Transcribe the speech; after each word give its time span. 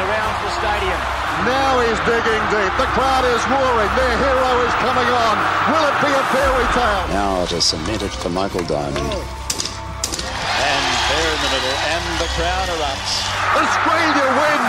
surrounds 0.00 0.40
the 0.40 0.52
stadium. 0.56 1.00
Now 1.44 1.70
he's 1.84 2.00
digging 2.08 2.44
deep. 2.48 2.72
The 2.80 2.88
crowd 2.96 3.24
is 3.28 3.42
roaring. 3.52 3.92
Their 4.00 4.16
hero 4.16 4.50
is 4.64 4.74
coming 4.80 5.08
on. 5.08 5.34
Will 5.68 5.84
it 5.92 5.96
be 6.00 6.08
a 6.08 6.24
fairy 6.32 6.68
tale? 6.72 7.04
Now 7.12 7.44
it 7.44 7.52
is 7.52 7.64
cemented 7.68 8.12
for 8.12 8.32
Michael 8.32 8.64
Diamond. 8.64 8.96
And 8.96 10.84
there 11.12 11.30
in 11.36 11.40
the 11.44 11.50
middle, 11.52 11.76
and 11.92 12.04
the 12.16 12.28
crowd 12.36 12.68
erupts. 12.72 13.12
Australia 13.60 14.28
win. 14.40 14.62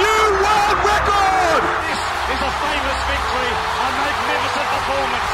New 0.00 0.24
world 0.40 0.78
record. 0.80 1.62
This 1.92 2.00
is 2.32 2.40
a 2.40 2.52
famous 2.56 3.00
victory, 3.12 3.52
a 3.52 3.88
magnificent 4.00 4.68
performance. 4.72 5.28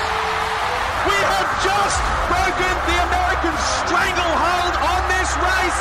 We 1.06 1.18
have 1.22 1.48
just 1.62 1.98
broken 2.26 2.74
the 2.90 2.98
American 3.06 3.54
stranglehold 3.78 4.74
on 4.74 5.00
this 5.06 5.30
race. 5.38 5.78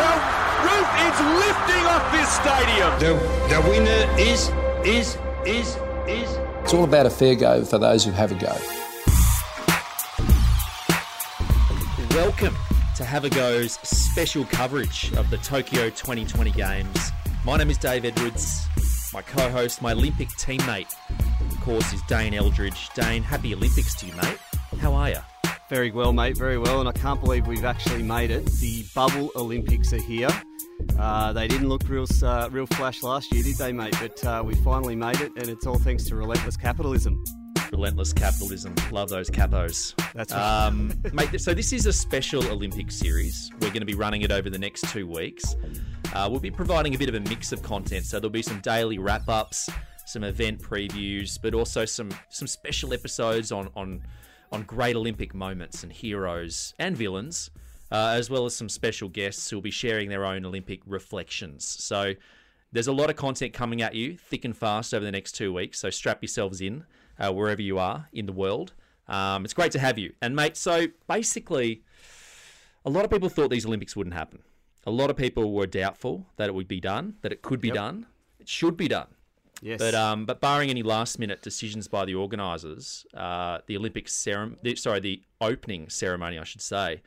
The 0.00 0.47
roof 0.68 0.90
is 1.08 1.16
lifting 1.44 1.84
off 1.86 2.12
this 2.12 2.28
stadium. 2.28 2.90
The, 3.00 3.12
the 3.48 3.60
winner 3.68 4.00
is, 4.20 4.50
is, 4.84 5.16
is, 5.46 5.76
is. 6.06 6.38
It's 6.62 6.74
all 6.74 6.84
about 6.84 7.06
a 7.06 7.10
fair 7.10 7.34
go 7.34 7.64
for 7.64 7.78
those 7.78 8.04
who 8.04 8.10
have 8.12 8.32
a 8.32 8.34
go. 8.34 8.54
Welcome 12.14 12.54
to 12.96 13.04
Have 13.04 13.24
a 13.24 13.30
Go's 13.30 13.74
special 13.82 14.44
coverage 14.46 15.12
of 15.16 15.30
the 15.30 15.38
Tokyo 15.38 15.88
2020 15.88 16.50
Games. 16.50 17.12
My 17.44 17.56
name 17.56 17.70
is 17.70 17.78
Dave 17.78 18.04
Edwards. 18.04 18.66
My 19.14 19.22
co 19.22 19.48
host, 19.48 19.80
my 19.80 19.92
Olympic 19.92 20.28
teammate, 20.30 20.94
of 21.40 21.60
course, 21.60 21.92
is 21.92 22.02
Dane 22.02 22.34
Eldridge. 22.34 22.90
Dane, 22.94 23.22
happy 23.22 23.54
Olympics 23.54 23.94
to 23.96 24.06
you, 24.06 24.14
mate. 24.16 24.38
How 24.80 24.92
are 24.92 25.10
you? 25.10 25.20
Very 25.70 25.90
well, 25.90 26.12
mate, 26.12 26.36
very 26.36 26.58
well. 26.58 26.80
And 26.80 26.88
I 26.88 26.92
can't 26.92 27.20
believe 27.20 27.46
we've 27.46 27.64
actually 27.64 28.02
made 28.02 28.30
it. 28.30 28.46
The 28.46 28.84
bubble 28.94 29.30
Olympics 29.36 29.92
are 29.92 30.02
here. 30.02 30.28
Uh, 30.98 31.32
they 31.32 31.46
didn't 31.46 31.68
look 31.68 31.88
real, 31.88 32.06
uh, 32.24 32.48
real 32.50 32.66
flash 32.66 33.02
last 33.02 33.32
year, 33.32 33.42
did 33.44 33.56
they, 33.56 33.72
mate? 33.72 33.94
But 34.00 34.24
uh, 34.24 34.42
we 34.44 34.54
finally 34.56 34.96
made 34.96 35.20
it, 35.20 35.32
and 35.36 35.48
it's 35.48 35.66
all 35.66 35.78
thanks 35.78 36.04
to 36.04 36.16
relentless 36.16 36.56
capitalism. 36.56 37.22
Relentless 37.70 38.12
capitalism. 38.12 38.74
Love 38.90 39.08
those 39.08 39.30
capos. 39.30 39.94
That's 40.14 40.32
right. 40.32 40.66
Um, 40.66 40.92
mate, 41.12 41.40
so 41.40 41.54
this 41.54 41.72
is 41.72 41.86
a 41.86 41.92
special 41.92 42.44
Olympic 42.48 42.90
series. 42.90 43.50
We're 43.60 43.68
going 43.68 43.80
to 43.80 43.86
be 43.86 43.94
running 43.94 44.22
it 44.22 44.32
over 44.32 44.50
the 44.50 44.58
next 44.58 44.88
two 44.90 45.06
weeks. 45.06 45.54
Uh, 46.14 46.26
we'll 46.30 46.40
be 46.40 46.50
providing 46.50 46.94
a 46.94 46.98
bit 46.98 47.08
of 47.08 47.14
a 47.14 47.20
mix 47.20 47.52
of 47.52 47.62
content. 47.62 48.04
So 48.04 48.18
there'll 48.18 48.30
be 48.30 48.42
some 48.42 48.60
daily 48.60 48.98
wrap 48.98 49.28
ups, 49.28 49.68
some 50.06 50.24
event 50.24 50.60
previews, 50.60 51.38
but 51.40 51.54
also 51.54 51.84
some 51.84 52.10
some 52.28 52.48
special 52.48 52.92
episodes 52.92 53.52
on 53.52 53.68
on 53.76 54.02
on 54.50 54.62
great 54.62 54.96
Olympic 54.96 55.34
moments 55.34 55.82
and 55.82 55.92
heroes 55.92 56.74
and 56.78 56.96
villains, 56.96 57.50
uh, 57.90 58.14
as 58.16 58.28
well 58.30 58.44
as 58.46 58.54
some 58.54 58.68
special 58.68 59.08
guests 59.08 59.48
who 59.50 59.56
will 59.56 59.62
be 59.62 59.70
sharing 59.70 60.08
their 60.08 60.24
own 60.24 60.44
Olympic 60.44 60.80
reflections. 60.86 61.64
So 61.66 62.14
there's 62.72 62.86
a 62.88 62.92
lot 62.92 63.10
of 63.10 63.16
content 63.16 63.52
coming 63.52 63.80
at 63.82 63.94
you 63.94 64.16
thick 64.16 64.44
and 64.44 64.56
fast 64.56 64.92
over 64.94 65.04
the 65.04 65.12
next 65.12 65.32
two 65.32 65.52
weeks. 65.52 65.78
So 65.80 65.90
strap 65.90 66.22
yourselves 66.22 66.60
in 66.60 66.84
uh, 67.18 67.32
wherever 67.32 67.62
you 67.62 67.78
are 67.78 68.08
in 68.12 68.26
the 68.26 68.32
world. 68.32 68.74
Um, 69.08 69.44
it's 69.44 69.54
great 69.54 69.72
to 69.72 69.78
have 69.78 69.96
you. 69.98 70.12
And, 70.20 70.36
mate, 70.36 70.56
so 70.56 70.86
basically, 71.08 71.82
a 72.84 72.90
lot 72.90 73.04
of 73.04 73.10
people 73.10 73.28
thought 73.28 73.50
these 73.50 73.64
Olympics 73.66 73.96
wouldn't 73.96 74.14
happen. 74.14 74.40
A 74.86 74.90
lot 74.90 75.10
of 75.10 75.16
people 75.16 75.52
were 75.52 75.66
doubtful 75.66 76.26
that 76.36 76.48
it 76.48 76.54
would 76.54 76.68
be 76.68 76.80
done, 76.80 77.14
that 77.22 77.32
it 77.32 77.42
could 77.42 77.60
be 77.60 77.68
Yep. 77.68 77.74
done, 77.74 78.06
it 78.38 78.48
should 78.48 78.76
be 78.76 78.88
done. 78.88 79.08
yes. 79.60 79.78
But 79.78 79.94
um, 79.94 80.24
but 80.24 80.40
barring 80.40 80.70
any 80.70 80.82
last 80.82 81.18
minute 81.18 81.42
decisions 81.42 81.88
by 81.88 82.04
the 82.04 82.14
organisers, 82.14 83.04
uh, 83.14 83.58
the 83.66 83.76
Olympic 83.76 84.08
ceremony, 84.08 84.76
sorry, 84.76 85.00
the 85.00 85.22
opening 85.40 85.88
ceremony, 85.88 86.38
I 86.38 86.44
should 86.44 86.62
say, 86.62 87.02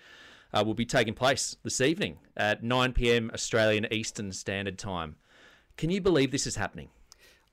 uh, 0.54 0.64
will 0.66 0.74
be 0.74 0.86
taking 0.86 1.14
place 1.14 1.56
this 1.64 1.82
evening 1.82 2.18
at 2.36 2.64
9 2.64 2.94
p.m. 2.94 3.32
Australian 3.34 3.92
Eastern 3.92 4.32
Standard 4.32 4.78
Time. 4.78 5.16
Can 5.78 5.90
you 5.90 6.02
believe 6.02 6.32
this 6.32 6.48
is 6.48 6.56
happening? 6.56 6.90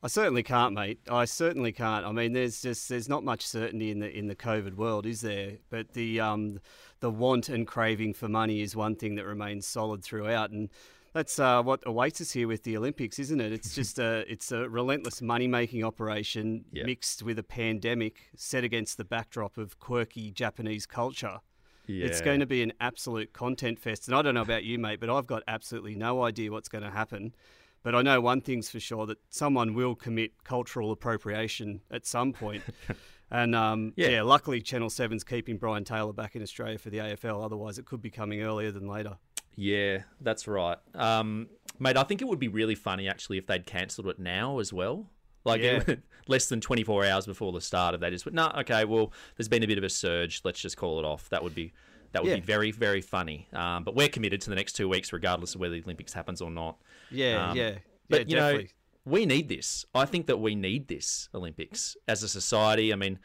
I 0.02 0.06
certainly 0.06 0.44
can't, 0.44 0.74
mate. 0.74 1.00
I 1.10 1.24
certainly 1.24 1.72
can't. 1.72 2.06
I 2.06 2.12
mean, 2.12 2.32
there's 2.32 2.62
just 2.62 2.88
there's 2.88 3.09
not 3.09 3.25
much 3.25 3.44
certainty 3.44 3.91
in 3.91 3.98
the 3.98 4.16
in 4.16 4.28
the 4.28 4.36
COVID 4.36 4.75
world, 4.75 5.06
is 5.06 5.22
there? 5.22 5.59
But 5.70 5.94
the 5.94 6.20
um 6.20 6.60
the 7.00 7.10
want 7.10 7.48
and 7.48 7.66
craving 7.66 8.14
for 8.14 8.28
money 8.28 8.60
is 8.60 8.76
one 8.76 8.94
thing 8.94 9.16
that 9.16 9.25
remains 9.25 9.66
solid 9.66 10.04
throughout, 10.04 10.50
and 10.50 10.69
that's 11.15 11.41
uh, 11.41 11.62
what 11.65 11.82
awaits 11.84 12.20
us 12.20 12.30
here 12.30 12.47
with 12.47 12.62
the 12.62 12.76
Olympics, 12.76 13.19
isn't 13.19 13.41
it? 13.41 13.53
It's 13.53 13.75
just 13.75 13.98
a 13.98 14.25
it's 14.32 14.53
a 14.53 14.69
relentless 14.69 15.20
money 15.20 15.48
making 15.48 15.82
operation 15.82 16.65
mixed 16.72 17.25
with 17.25 17.38
a 17.38 17.42
pandemic 17.42 18.30
set 18.36 18.62
against 18.62 18.98
the 18.98 19.04
backdrop 19.04 19.59
of 19.59 19.80
quirky 19.80 20.30
Japanese 20.30 20.86
culture. 20.86 21.41
It's 21.88 22.21
going 22.21 22.41
to 22.41 22.47
be 22.47 22.62
an 22.62 22.72
absolute 22.81 23.32
content 23.32 23.78
fest. 23.78 24.09
And 24.09 24.16
I 24.16 24.22
don't 24.22 24.34
know 24.34 24.43
about 24.43 24.65
you, 24.65 24.78
mate, 24.78 25.00
but 25.00 25.10
I've 25.10 25.26
got 25.26 25.43
absolutely 25.49 25.94
no 25.94 26.22
idea 26.22 26.50
what's 26.50 26.69
going 26.69 26.84
to 26.84 26.91
happen. 26.91 27.34
But 27.82 27.94
I 27.94 28.03
know 28.03 28.21
one 28.21 28.41
thing's 28.41 28.69
for 28.71 28.81
sure 28.81 29.06
that 29.06 29.19
someone 29.31 29.75
will 29.75 29.94
commit 29.94 30.44
cultural 30.44 30.91
appropriation 30.93 31.81
at 31.91 32.06
some 32.06 32.32
point. 32.32 32.62
and 33.31 33.54
um, 33.54 33.93
Yeah. 33.97 34.09
yeah. 34.09 34.22
luckily 34.22 34.60
Channel 34.60 34.88
7's 34.88 35.25
keeping 35.25 35.56
Brian 35.56 35.84
Taylor 35.84 36.12
back 36.12 36.37
in 36.37 36.43
Australia 36.43 36.78
for 36.78 36.91
the 36.91 36.98
AFL. 36.98 37.43
Otherwise, 37.44 37.78
it 37.78 37.87
could 37.87 38.03
be 38.03 38.10
coming 38.10 38.43
earlier 38.43 38.71
than 38.71 38.88
later. 38.88 39.16
Yeah, 39.54 40.03
that's 40.21 40.47
right. 40.47 40.78
Um, 40.94 41.48
mate, 41.78 41.97
I 41.97 42.04
think 42.04 42.21
it 42.22 42.28
would 42.28 42.38
be 42.38 42.48
really 42.48 42.75
funny 42.75 43.09
actually 43.09 43.38
if 43.38 43.47
they'd 43.47 43.66
cancelled 43.66 44.06
it 44.09 44.19
now 44.19 44.59
as 44.59 44.72
well. 44.72 45.10
Like 45.48 45.62
Yeah. 45.62 45.82
less 46.28 46.47
than 46.48 46.60
24 46.60 47.06
hours 47.06 47.26
before 47.26 47.53
the 47.53 47.60
start 47.60 47.94
of 47.94 48.00
that 48.00 48.12
is, 48.12 48.25
went, 48.26 48.34
no, 48.34 48.53
okay, 48.59 48.84
well, 48.84 49.12
there's 49.36 49.48
been 49.48 49.62
a 49.64 49.66
bit 49.66 49.78
of 49.78 49.84
a 49.84 49.88
surge. 49.88 50.42
Let's 50.44 50.60
just 50.60 50.76
call 50.76 50.98
it 50.98 51.04
off. 51.04 51.28
That 51.31 51.42
would 51.42 51.54
be 51.54 51.72
that 52.12 52.22
would 52.22 52.31
Yeah. 52.31 52.36
be 52.36 52.41
very, 52.42 52.70
very 52.70 53.03
funny. 53.03 53.48
Um, 53.53 53.84
but 53.84 53.94
we're 53.94 54.09
committed 54.09 54.41
to 54.42 54.50
the 54.50 54.56
next 54.56 54.72
two 54.75 54.88
weeks, 54.88 55.12
regardless 55.12 55.54
of 55.54 55.60
whether 55.60 55.75
the 55.75 55.82
Olympics 55.82 56.12
happens 56.14 56.41
or 56.41 56.50
not. 56.50 56.78
Yeah, 57.10 57.50
Um, 57.50 57.56
yeah. 57.56 57.78
But 58.09 58.31
yeah, 58.31 58.50
you 58.50 58.59
know, 58.60 58.64
we 59.04 59.26
need 59.26 59.48
this. 59.50 59.84
I 59.94 60.06
think 60.06 60.26
that 60.26 60.38
we 60.38 60.54
need 60.54 60.88
this 60.88 61.28
Olympics 61.34 61.97
as 62.06 62.22
a 62.22 62.28
society. 62.28 62.94
I 62.94 62.97
mean, 62.97 63.19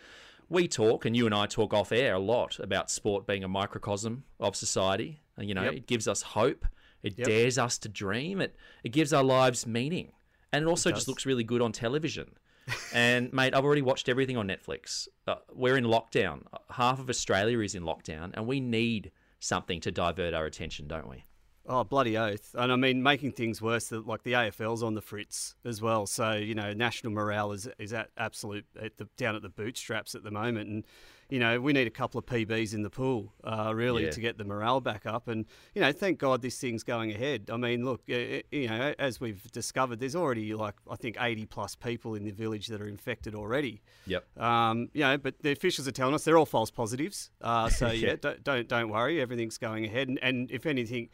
we 0.49 0.67
talk, 0.67 1.05
and 1.05 1.15
you 1.15 1.25
and 1.25 1.33
I 1.33 1.45
talk 1.45 1.73
off 1.73 1.93
air 1.93 2.13
a 2.15 2.19
lot 2.19 2.59
about 2.59 2.91
sport 2.91 3.25
being 3.25 3.43
a 3.43 3.47
microcosm 3.47 4.25
of 4.41 4.53
society. 4.55 5.21
You 5.37 5.53
know, 5.53 5.63
Yep. 5.63 5.73
it 5.73 5.87
gives 5.87 6.07
us 6.09 6.21
hope. 6.21 6.65
It 7.03 7.17
Yep. 7.17 7.27
dares 7.27 7.57
us 7.57 7.77
to 7.79 7.89
dream. 7.89 8.41
It 8.41 8.53
it 8.83 8.89
gives 8.89 9.13
our 9.13 9.23
lives 9.23 9.65
meaning, 9.65 10.11
and 10.53 10.63
it 10.63 10.67
also 10.67 10.91
just 10.91 11.07
looks 11.07 11.25
really 11.25 11.43
good 11.43 11.61
on 11.61 11.71
television. 11.71 12.35
and 12.93 13.33
mate, 13.33 13.53
I've 13.53 13.65
already 13.65 13.81
watched 13.81 14.07
everything 14.07 14.37
on 14.37 14.47
Netflix. 14.47 15.07
Uh, 15.27 15.35
we're 15.53 15.75
in 15.75 15.83
lockdown. 15.83 16.43
Half 16.71 16.99
of 16.99 17.09
Australia 17.09 17.59
is 17.59 17.75
in 17.75 17.83
lockdown, 17.83 18.31
and 18.35 18.47
we 18.47 18.61
need 18.61 19.11
something 19.39 19.81
to 19.81 19.91
divert 19.91 20.33
our 20.33 20.45
attention, 20.45 20.87
don't 20.87 21.09
we? 21.09 21.25
Oh, 21.65 21.83
bloody 21.85 22.17
oath. 22.17 22.53
And 22.57 22.73
I 22.73 22.75
mean, 22.75 23.01
making 23.01 23.31
things 23.31 23.61
worse, 23.61 23.89
like 23.91 24.23
the 24.23 24.33
AFL's 24.33 24.83
on 24.83 24.95
the 24.95 25.01
fritz 25.01 25.55
as 25.63 25.81
well. 25.81 26.05
So, 26.05 26.33
you 26.33 26.55
know, 26.55 26.73
national 26.73 27.13
morale 27.13 27.53
is, 27.53 27.69
is 27.79 27.93
at 27.93 28.09
absolute, 28.17 28.65
at 28.81 28.97
the, 28.97 29.07
down 29.15 29.35
at 29.37 29.41
the 29.43 29.49
bootstraps 29.49 30.13
at 30.13 30.23
the 30.25 30.31
moment. 30.31 30.69
And, 30.69 30.83
you 31.29 31.39
know, 31.39 31.61
we 31.61 31.71
need 31.71 31.87
a 31.87 31.89
couple 31.89 32.19
of 32.19 32.25
PBs 32.25 32.73
in 32.73 32.81
the 32.83 32.89
pool, 32.89 33.31
uh, 33.45 33.71
really, 33.73 34.03
Yeah. 34.03 34.09
to 34.11 34.19
get 34.19 34.37
the 34.37 34.43
morale 34.43 34.81
back 34.81 35.05
up. 35.05 35.29
And, 35.29 35.45
you 35.73 35.81
know, 35.81 35.93
thank 35.93 36.19
God 36.19 36.41
this 36.41 36.59
thing's 36.59 36.83
going 36.83 37.11
ahead. 37.11 37.49
I 37.49 37.55
mean, 37.55 37.85
look, 37.85 38.01
uh, 38.11 38.13
you 38.51 38.67
know, 38.67 38.93
as 38.99 39.21
we've 39.21 39.49
discovered, 39.53 40.01
there's 40.01 40.17
already 40.17 40.53
like, 40.53 40.75
I 40.91 40.97
think, 40.97 41.15
80 41.17 41.45
plus 41.45 41.75
people 41.75 42.15
in 42.15 42.25
the 42.25 42.31
village 42.31 42.67
that 42.67 42.81
are 42.81 42.89
infected 42.89 43.35
already. 43.35 43.81
Yep. 44.05 44.37
Um, 44.37 44.89
you 44.93 44.99
know, 45.01 45.17
but 45.17 45.35
the 45.41 45.51
officials 45.53 45.87
are 45.87 45.91
telling 45.93 46.13
us 46.13 46.25
they're 46.25 46.37
all 46.37 46.45
false 46.45 46.71
positives. 46.71 47.31
Uh, 47.39 47.69
so 47.79 47.87
Yeah. 47.87 48.09
yeah, 48.09 48.15
don't, 48.19 48.43
don't 48.43 48.67
don't 48.67 48.89
worry, 48.89 49.21
everything's 49.21 49.57
going 49.57 49.85
ahead. 49.85 50.09
And, 50.09 50.19
and 50.21 50.51
if 50.51 50.65
anything 50.65 51.07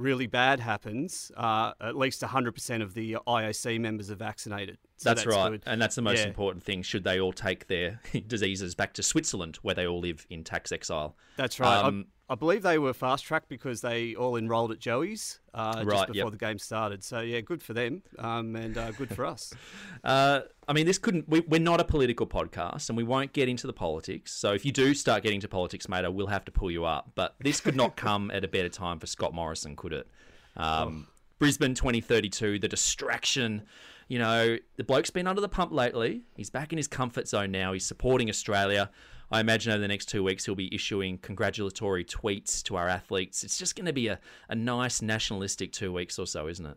really 0.00 0.26
bad 0.26 0.60
happens, 0.60 1.30
uh, 1.36 1.72
at 1.80 1.96
least 1.96 2.22
100% 2.22 2.82
of 2.82 2.94
the 2.94 3.18
IOC 3.26 3.78
members 3.80 4.10
are 4.10 4.16
vaccinated. 4.16 4.78
So 5.00 5.08
that's, 5.08 5.24
right, 5.24 5.48
good. 5.52 5.62
and 5.64 5.80
that's 5.80 5.94
the 5.94 6.02
most 6.02 6.18
Yeah. 6.18 6.26
important 6.26 6.62
thing. 6.62 6.82
Should 6.82 7.04
they 7.04 7.18
all 7.18 7.32
take 7.32 7.68
their 7.68 8.00
diseases 8.26 8.74
back 8.74 8.92
to 8.94 9.02
Switzerland, 9.02 9.56
where 9.62 9.74
they 9.74 9.86
all 9.86 9.98
live 10.00 10.26
in 10.28 10.44
tax 10.44 10.72
exile? 10.72 11.16
That's 11.38 11.58
right. 11.58 11.82
Um, 11.82 12.04
I, 12.28 12.34
I 12.34 12.36
believe 12.36 12.60
they 12.62 12.78
were 12.78 12.92
fast 12.92 13.24
tracked 13.24 13.48
because 13.48 13.80
they 13.80 14.14
all 14.14 14.36
enrolled 14.36 14.72
at 14.72 14.78
Joey's 14.78 15.40
uh, 15.54 15.82
Right, 15.86 15.96
just 15.96 16.06
before 16.08 16.24
yep. 16.26 16.30
the 16.32 16.36
game 16.36 16.58
started. 16.58 17.02
So 17.02 17.20
yeah, 17.20 17.40
good 17.40 17.62
for 17.62 17.72
them 17.72 18.02
um, 18.18 18.54
and 18.56 18.76
uh, 18.76 18.90
good 18.92 19.14
for 19.14 19.24
us. 19.24 19.54
Uh, 20.04 20.40
I 20.66 20.72
mean, 20.72 20.86
this 20.86 20.96
couldn't. 20.98 21.28
We, 21.28 21.40
we're 21.40 21.60
not 21.60 21.78
a 21.78 21.84
political 21.84 22.26
podcast, 22.26 22.88
and 22.88 22.96
we 22.96 23.04
won't 23.04 23.34
get 23.34 23.50
into 23.50 23.66
the 23.66 23.72
politics. 23.74 24.32
So 24.32 24.52
if 24.54 24.64
you 24.64 24.72
do 24.72 24.94
start 24.94 25.22
getting 25.22 25.40
to 25.40 25.48
politics, 25.48 25.90
mate, 25.90 26.06
I 26.06 26.08
will 26.08 26.28
have 26.28 26.44
to 26.46 26.50
pull 26.52 26.70
you 26.70 26.86
up. 26.86 27.10
But 27.14 27.34
this 27.38 27.60
could 27.60 27.76
not 27.76 27.96
come 28.06 28.30
at 28.30 28.42
a 28.44 28.48
better 28.48 28.70
time 28.70 28.98
for 28.98 29.06
Scott 29.06 29.34
Morrison, 29.34 29.76
could 29.76 29.92
it? 29.92 30.08
Um, 30.56 31.06
Brisbane 31.40 31.74
2032, 31.74 32.58
the 32.58 32.68
distraction. 32.68 33.62
You 34.08 34.18
know, 34.18 34.58
the 34.76 34.84
bloke's 34.84 35.08
been 35.08 35.26
under 35.26 35.40
the 35.40 35.48
pump 35.48 35.72
lately. 35.72 36.20
He's 36.36 36.50
back 36.50 36.70
in 36.70 36.76
his 36.76 36.86
comfort 36.86 37.26
zone 37.26 37.50
now. 37.50 37.72
He's 37.72 37.86
supporting 37.86 38.28
Australia. 38.28 38.90
I 39.32 39.40
imagine 39.40 39.72
over 39.72 39.80
the 39.80 39.88
next 39.88 40.10
two 40.10 40.22
weeks 40.22 40.44
he'll 40.44 40.54
be 40.54 40.72
issuing 40.74 41.16
congratulatory 41.16 42.04
tweets 42.04 42.62
to 42.64 42.76
our 42.76 42.88
athletes. 42.88 43.42
It's 43.42 43.56
just 43.56 43.74
going 43.74 43.86
to 43.86 43.92
be 43.92 44.08
a, 44.08 44.20
a 44.50 44.54
nice 44.54 45.00
nationalistic 45.00 45.72
two 45.72 45.92
weeks 45.94 46.18
or 46.18 46.26
so, 46.26 46.46
isn't 46.46 46.66
it? 46.66 46.76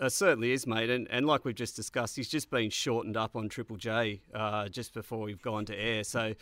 Uh, 0.00 0.08
certainly 0.08 0.52
is, 0.52 0.64
mate. 0.64 0.90
And, 0.90 1.08
and 1.10 1.26
like 1.26 1.44
we've 1.44 1.54
just 1.54 1.74
discussed, 1.74 2.14
he's 2.14 2.28
just 2.28 2.50
been 2.50 2.70
shortened 2.70 3.16
up 3.16 3.34
on 3.34 3.48
Triple 3.48 3.76
J 3.76 4.20
uh, 4.32 4.68
just 4.68 4.94
before 4.94 5.22
we've 5.22 5.42
gone 5.42 5.64
to 5.64 5.74
air. 5.76 6.04
So 6.04 6.34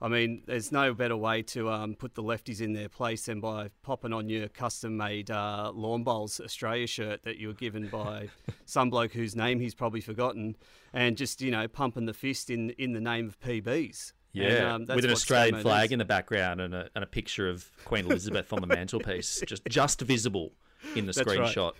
I 0.00 0.08
mean, 0.08 0.42
there's 0.46 0.72
no 0.72 0.92
better 0.92 1.16
way 1.16 1.42
to 1.42 1.70
um, 1.70 1.94
put 1.94 2.14
the 2.14 2.22
lefties 2.22 2.60
in 2.60 2.74
their 2.74 2.88
place 2.88 3.26
than 3.26 3.40
by 3.40 3.70
popping 3.82 4.12
on 4.12 4.28
your 4.28 4.48
custom-made 4.48 5.30
uh, 5.30 5.72
Lawn 5.74 6.04
Bowls 6.04 6.38
Australia 6.38 6.86
shirt 6.86 7.22
that 7.24 7.38
you 7.38 7.48
were 7.48 7.54
given 7.54 7.88
by 7.88 8.28
some 8.66 8.90
bloke 8.90 9.12
whose 9.12 9.34
name 9.34 9.58
he's 9.58 9.74
probably 9.74 10.02
forgotten, 10.02 10.56
and 10.92 11.16
just 11.16 11.40
you 11.40 11.50
know 11.50 11.66
pumping 11.66 12.06
the 12.06 12.14
fist 12.14 12.50
in 12.50 12.70
in 12.70 12.92
the 12.92 13.00
name 13.00 13.26
of 13.28 13.40
PBs. 13.40 14.12
Yeah, 14.32 14.74
And, 14.74 14.90
um, 14.90 14.96
with 14.96 15.06
an 15.06 15.12
Australian 15.12 15.62
flag 15.62 15.86
is. 15.86 15.92
in 15.92 15.98
the 15.98 16.04
background 16.04 16.60
and 16.60 16.74
a, 16.74 16.90
and 16.94 17.02
a 17.02 17.06
picture 17.06 17.48
of 17.48 17.70
Queen 17.86 18.04
Elizabeth 18.10 18.52
on 18.52 18.60
the 18.60 18.66
mantelpiece, 18.66 19.42
just 19.46 19.64
just 19.66 20.00
visible 20.02 20.52
in 20.94 21.06
the 21.06 21.12
That's 21.12 21.26
right. 21.26 21.38
screenshot. 21.38 21.72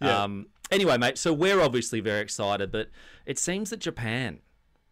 Yeah. 0.00 0.22
Um, 0.22 0.46
anyway, 0.70 0.98
mate, 0.98 1.18
so 1.18 1.32
we're 1.32 1.60
obviously 1.60 2.00
very 2.00 2.20
excited, 2.20 2.70
but 2.70 2.90
it 3.24 3.38
seems 3.38 3.70
that 3.70 3.80
Japan, 3.80 4.40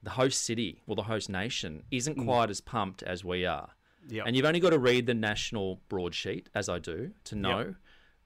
the 0.05 0.11
host 0.11 0.43
city, 0.43 0.83
or 0.87 0.95
the 0.95 1.03
host 1.03 1.29
nation, 1.29 1.83
isn't 1.91 2.17
quite 2.25 2.51
as 2.51 2.61
pumped 2.61 3.03
as 3.03 3.25
we 3.25 3.45
are. 3.45 3.71
Mm. 4.09 4.13
Yep. 4.13 4.27
And 4.27 4.37
you've 4.37 4.47
only 4.47 4.61
got 4.61 4.71
to 4.71 4.79
read 4.79 5.07
the 5.07 5.15
national 5.15 5.81
broadsheet, 5.89 6.49
as 6.55 6.69
I 6.69 6.79
do, 6.79 7.13
to 7.25 7.35
know 7.35 7.75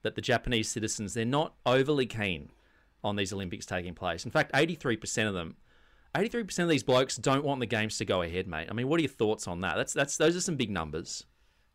that 0.01 0.15
the 0.15 0.21
Japanese 0.21 0.69
citizens, 0.69 1.13
they're 1.13 1.25
not 1.25 1.53
overly 1.65 2.05
keen 2.05 2.49
on 3.03 3.15
these 3.15 3.31
Olympics 3.31 3.65
taking 3.65 3.93
place. 3.93 4.25
In 4.25 4.31
fact, 4.31 4.51
83% 4.53 5.27
of 5.27 5.33
them, 5.33 5.55
83% 6.15 6.59
of 6.59 6.69
these 6.69 6.83
blokes 6.83 7.15
don't 7.15 7.43
want 7.43 7.59
the 7.59 7.65
games 7.65 7.97
to 7.99 8.05
go 8.05 8.21
ahead, 8.21 8.47
mate. 8.47 8.67
I 8.69 8.73
mean, 8.73 8.87
what 8.87 8.99
are 8.99 9.03
your 9.03 9.09
thoughts 9.09 9.47
on 9.47 9.61
that? 9.61 9.75
That's 9.75 9.93
that's 9.93 10.17
those 10.17 10.35
are 10.35 10.41
some 10.41 10.55
big 10.55 10.71
numbers. 10.71 11.25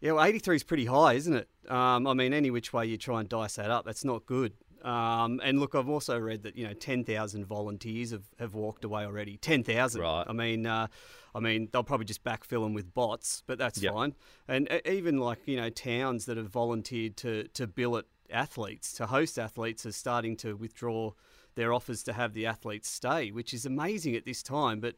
Yeah, 0.01 0.13
well, 0.13 0.25
83 0.25 0.57
is 0.57 0.63
pretty 0.63 0.85
high, 0.85 1.15
isn't 1.15 1.35
it? 1.35 1.49
Um, 1.71 2.07
I 2.07 2.13
mean, 2.13 2.35
any 2.35 2.51
which 2.51 2.73
way 2.73 2.85
you 2.85 2.99
try 2.99 3.21
and 3.21 3.29
dice 3.29 3.57
that 3.57 3.71
up, 3.71 3.87
that's 3.87 4.05
not 4.05 4.27
good. 4.27 4.53
Um, 4.85 5.41
and 5.43 5.59
look, 5.59 5.75
I've 5.75 5.89
also 5.89 6.19
read 6.19 6.43
that 6.43 6.57
you 6.57 6.67
know 6.67 6.75
10,000 6.75 7.45
volunteers 7.47 8.11
have, 8.11 8.25
have 8.39 8.55
walked 8.55 8.85
away 8.85 9.05
already. 9.05 9.37
10,000. 9.39 10.01
Right. 10.01 10.25
I 10.29 10.33
mean, 10.33 10.67
uh, 10.67 10.89
I 11.35 11.41
mean 11.41 11.69
they'll 11.73 11.83
probably 11.83 12.07
just 12.07 12.23
backfill 12.23 12.63
them 12.63 12.75
with 12.75 12.93
bots, 12.95 13.43
but 13.47 13.59
that's 13.59 13.81
Yep. 13.83 13.93
fine. 13.95 14.15
And 14.47 14.71
uh, 14.71 14.81
even 14.85 15.19
like 15.19 15.39
you 15.47 15.57
know 15.57 15.71
towns 15.71 16.27
that 16.27 16.37
have 16.37 16.49
volunteered 16.51 17.17
to 17.19 17.45
to 17.55 17.67
billet 17.67 18.07
athletes 18.31 18.93
to 18.95 19.07
host 19.07 19.39
athletes 19.39 19.87
are 19.87 19.93
starting 19.93 20.37
to 20.39 20.55
withdraw 20.57 21.13
their 21.55 21.73
offers 21.73 22.03
to 22.03 22.13
have 22.13 22.35
the 22.35 22.47
athletes 22.47 22.89
stay, 22.91 23.31
which 23.31 23.55
is 23.55 23.65
amazing 23.65 24.17
at 24.17 24.25
this 24.25 24.43
time. 24.43 24.81
But 24.81 24.97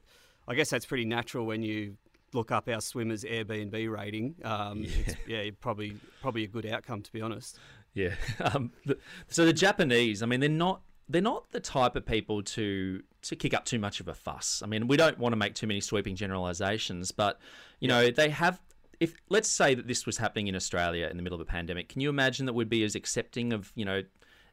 I 0.49 0.55
guess 0.55 0.71
that's 0.71 0.87
pretty 0.87 1.05
natural 1.05 1.44
when 1.47 1.62
you 1.62 1.97
look 2.33 2.50
up 2.50 2.69
our 2.69 2.81
swimmers' 2.81 3.25
Airbnb 3.25 3.91
rating. 3.91 4.35
Um, 4.44 4.83
yeah. 4.83 4.91
It's, 5.06 5.17
yeah, 5.29 5.50
probably 5.61 5.97
probably 6.21 6.44
a 6.44 6.49
good 6.49 6.67
outcome 6.67 7.03
to 7.03 7.12
be 7.12 7.21
honest. 7.21 7.59
Yeah. 7.96 8.14
Um, 8.38 8.70
the, 8.84 8.98
so 9.28 9.46
the 9.46 9.52
Japanese, 9.52 10.22
I 10.22 10.26
mean, 10.26 10.38
they're 10.38 10.48
not 10.48 10.82
they're 11.08 11.22
not 11.22 11.50
the 11.50 11.60
type 11.60 11.96
of 11.96 12.04
people 12.04 12.43
to 12.43 13.02
to 13.22 13.34
kick 13.37 13.54
up 13.54 13.64
too 13.64 13.78
much 13.78 13.98
of 13.98 14.08
a 14.08 14.14
fuss. 14.14 14.62
I 14.62 14.66
mean, 14.66 14.87
we 14.87 14.96
don't 14.96 15.19
want 15.19 15.32
to 15.32 15.37
make 15.37 15.54
too 15.54 15.66
many 15.66 15.81
sweeping 15.81 16.14
generalizations, 16.14 17.10
but 17.10 17.40
you 17.81 17.88
know, 17.88 18.10
they 18.10 18.28
have. 18.28 18.60
If 19.00 19.14
let's 19.28 19.48
say 19.48 19.75
that 19.75 19.87
this 19.87 20.06
was 20.06 20.16
happening 20.16 20.46
in 20.46 20.54
Australia 20.54 21.08
in 21.08 21.16
the 21.16 21.22
middle 21.22 21.37
of 21.37 21.40
a 21.40 21.50
pandemic, 21.50 21.88
can 21.88 22.00
you 22.00 22.08
imagine 22.08 22.46
that 22.46 22.52
we'd 22.52 22.69
be 22.69 22.84
as 22.84 22.94
accepting 22.94 23.52
of 23.52 23.72
you 23.75 23.84
know 23.84 24.02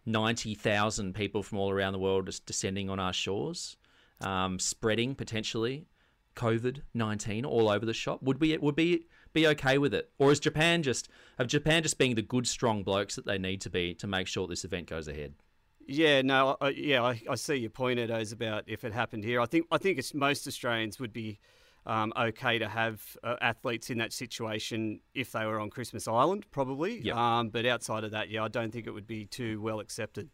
ninety 0.05 0.55
thousand 0.55 1.13
people 1.13 1.43
from 1.43 1.59
all 1.59 1.69
around 1.69 1.93
the 1.93 1.99
world 1.99 2.25
just 2.25 2.45
descending 2.45 2.89
on 2.89 2.99
our 2.99 3.13
shores, 3.13 3.77
um, 4.21 4.57
spreading 4.59 5.15
potentially 5.15 5.87
COVID 6.35 6.81
nineteen 6.93 7.45
all 7.45 7.69
over 7.69 7.85
the 7.85 7.93
shop? 7.93 8.23
Would 8.23 8.39
we 8.39 8.57
would 8.57 8.75
be 8.75 9.05
be 9.33 9.47
okay 9.47 9.77
with 9.77 9.93
it, 9.93 10.11
or 10.19 10.31
is 10.31 10.39
Japan 10.39 10.83
just 10.83 11.09
of 11.37 11.47
Japan 11.47 11.83
just 11.83 11.97
being 11.97 12.15
the 12.15 12.21
good 12.21 12.47
strong 12.47 12.83
blokes 12.83 13.15
that 13.15 13.25
they 13.25 13.37
need 13.37 13.61
to 13.61 13.69
be 13.69 13.93
to 13.95 14.07
make 14.07 14.27
sure 14.27 14.47
this 14.47 14.63
event 14.63 14.87
goes 14.87 15.07
ahead? 15.07 15.33
Yeah, 15.85 16.21
no, 16.21 16.55
I, 16.61 16.69
yeah, 16.69 17.03
I, 17.03 17.21
I 17.29 17.35
see 17.35 17.55
your 17.55 17.69
point, 17.69 17.99
Edo, 17.99 18.23
about 18.31 18.63
if 18.67 18.83
it 18.83 18.93
happened 18.93 19.23
here. 19.23 19.41
I 19.41 19.45
think 19.45 19.67
I 19.71 19.77
think 19.77 19.97
it's 19.97 20.13
most 20.13 20.47
Australians 20.47 20.99
would 20.99 21.11
be 21.11 21.39
um, 21.85 22.13
okay 22.17 22.57
to 22.59 22.67
have 22.67 23.01
uh, 23.23 23.35
athletes 23.41 23.89
in 23.89 23.97
that 23.97 24.13
situation 24.13 25.01
if 25.13 25.31
they 25.31 25.45
were 25.45 25.59
on 25.59 25.69
Christmas 25.69 26.07
Island, 26.07 26.45
probably. 26.51 27.01
Yep. 27.01 27.15
Um, 27.15 27.49
but 27.49 27.65
outside 27.65 28.03
of 28.03 28.11
that, 28.11 28.29
yeah, 28.29 28.43
I 28.43 28.47
don't 28.47 28.71
think 28.71 28.87
it 28.87 28.91
would 28.91 29.07
be 29.07 29.25
too 29.25 29.61
well 29.61 29.79
accepted. 29.79 30.29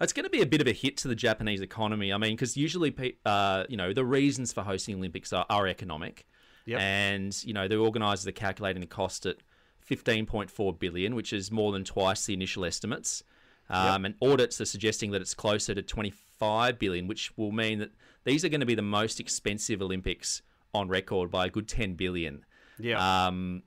It's 0.00 0.12
going 0.12 0.24
to 0.24 0.30
be 0.30 0.40
a 0.40 0.46
bit 0.46 0.60
of 0.60 0.68
a 0.68 0.72
hit 0.72 0.96
to 0.98 1.08
the 1.08 1.16
Japanese 1.16 1.60
economy. 1.60 2.12
I 2.12 2.18
mean, 2.18 2.36
because 2.36 2.56
usually, 2.56 2.94
uh, 3.26 3.64
you 3.68 3.76
know, 3.76 3.92
the 3.92 4.04
reasons 4.04 4.52
for 4.52 4.62
hosting 4.62 4.96
Olympics 4.96 5.32
are, 5.32 5.46
are 5.50 5.66
economic, 5.66 6.26
Yep. 6.66 6.80
and 6.80 7.44
you 7.44 7.52
know, 7.52 7.68
the 7.68 7.76
organisers 7.76 8.26
are 8.26 8.32
calculating 8.32 8.80
the 8.80 8.86
cost 8.86 9.26
at 9.26 9.36
fifteen 9.80 10.26
point 10.26 10.50
four 10.50 10.72
billion, 10.72 11.14
which 11.14 11.32
is 11.32 11.50
more 11.50 11.72
than 11.72 11.84
twice 11.84 12.26
the 12.26 12.34
initial 12.34 12.64
estimates. 12.64 13.22
Um, 13.70 14.04
And 14.04 14.14
audits 14.22 14.60
are 14.60 14.66
suggesting 14.66 15.10
that 15.12 15.20
it's 15.22 15.34
closer 15.34 15.74
to 15.74 15.82
twenty 15.82 16.10
five 16.10 16.78
billion, 16.78 17.06
which 17.06 17.36
will 17.36 17.52
mean 17.52 17.78
that 17.78 17.90
these 18.24 18.44
are 18.44 18.48
going 18.48 18.60
to 18.60 18.66
be 18.66 18.74
the 18.74 18.82
most 18.82 19.20
expensive 19.20 19.80
Olympics 19.82 20.42
on 20.72 20.88
record 20.88 21.30
by 21.30 21.46
a 21.46 21.50
good 21.50 21.68
ten 21.68 21.94
billion. 21.94 22.44
Yeah. 22.78 23.26
Um, 23.26 23.62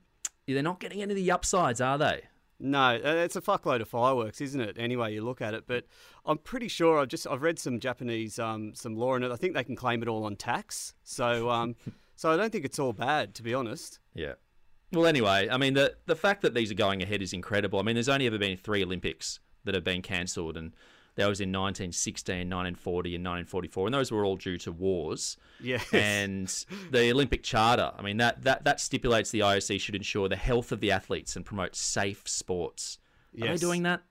they're 0.46 0.62
not 0.62 0.80
getting 0.80 1.02
any 1.02 1.12
of 1.12 1.16
the 1.16 1.30
upsides, 1.30 1.80
are 1.80 1.98
they? 1.98 2.22
No, 2.60 2.96
uh, 2.96 2.98
it's 3.24 3.36
a 3.36 3.40
fuckload 3.40 3.80
of 3.80 3.88
fireworks, 3.88 4.40
isn't 4.40 4.60
it? 4.60 4.76
Anyway, 4.78 5.14
you 5.14 5.22
look 5.24 5.40
at 5.40 5.54
it, 5.54 5.64
but 5.66 5.84
I'm 6.26 6.38
pretty 6.38 6.66
sure 6.68 6.98
I've 6.98 7.08
just 7.08 7.26
I've 7.26 7.42
read 7.42 7.58
some 7.58 7.78
Japanese 7.78 8.38
um, 8.38 8.74
some 8.74 8.96
law 8.96 9.14
in 9.14 9.22
it. 9.22 9.30
I 9.30 9.36
think 9.36 9.54
they 9.54 9.62
can 9.64 9.76
claim 9.76 10.02
it 10.02 10.08
all 10.08 10.24
on 10.24 10.34
tax. 10.36 10.94
So 11.04 11.50
um, 11.50 11.76
so 12.18 12.32
I 12.32 12.36
don't 12.36 12.50
think 12.50 12.64
it's 12.64 12.80
all 12.80 12.92
bad, 12.92 13.32
to 13.36 13.44
be 13.44 13.54
honest. 13.54 14.00
Yeah. 14.12 14.32
Well, 14.92 15.06
anyway, 15.06 15.48
I 15.50 15.56
mean, 15.56 15.74
the 15.74 15.94
the 16.06 16.16
fact 16.16 16.42
that 16.42 16.52
these 16.54 16.70
are 16.72 16.74
going 16.74 17.00
ahead 17.00 17.22
is 17.22 17.32
incredible. 17.32 17.78
I 17.78 17.82
mean, 17.82 17.94
there's 17.94 18.08
only 18.08 18.26
ever 18.26 18.38
been 18.38 18.56
three 18.56 18.82
Olympics 18.82 19.38
that 19.64 19.74
have 19.76 19.84
been 19.84 20.02
cancelled, 20.02 20.56
and 20.56 20.74
that 21.14 21.28
was 21.28 21.40
in 21.40 21.50
1916, 21.50 22.34
1940, 22.34 23.14
and 23.14 23.24
1944, 23.24 23.86
and 23.86 23.94
those 23.94 24.10
were 24.10 24.24
all 24.24 24.36
due 24.36 24.56
to 24.58 24.72
wars. 24.72 25.36
Yes. 25.60 25.86
And 25.92 26.48
the 26.90 27.10
Olympic 27.12 27.42
Charter, 27.44 27.92
I 27.96 28.02
mean, 28.02 28.16
that, 28.16 28.42
that, 28.44 28.64
that 28.64 28.80
stipulates 28.80 29.30
the 29.30 29.40
IOC 29.40 29.80
should 29.80 29.94
ensure 29.94 30.28
the 30.28 30.36
health 30.36 30.72
of 30.72 30.80
the 30.80 30.90
athletes 30.90 31.36
and 31.36 31.44
promote 31.44 31.76
safe 31.76 32.22
sports. 32.26 32.98
Are 33.34 33.46
Yes. 33.46 33.60
they 33.60 33.66
doing 33.66 33.82
that? 33.82 34.02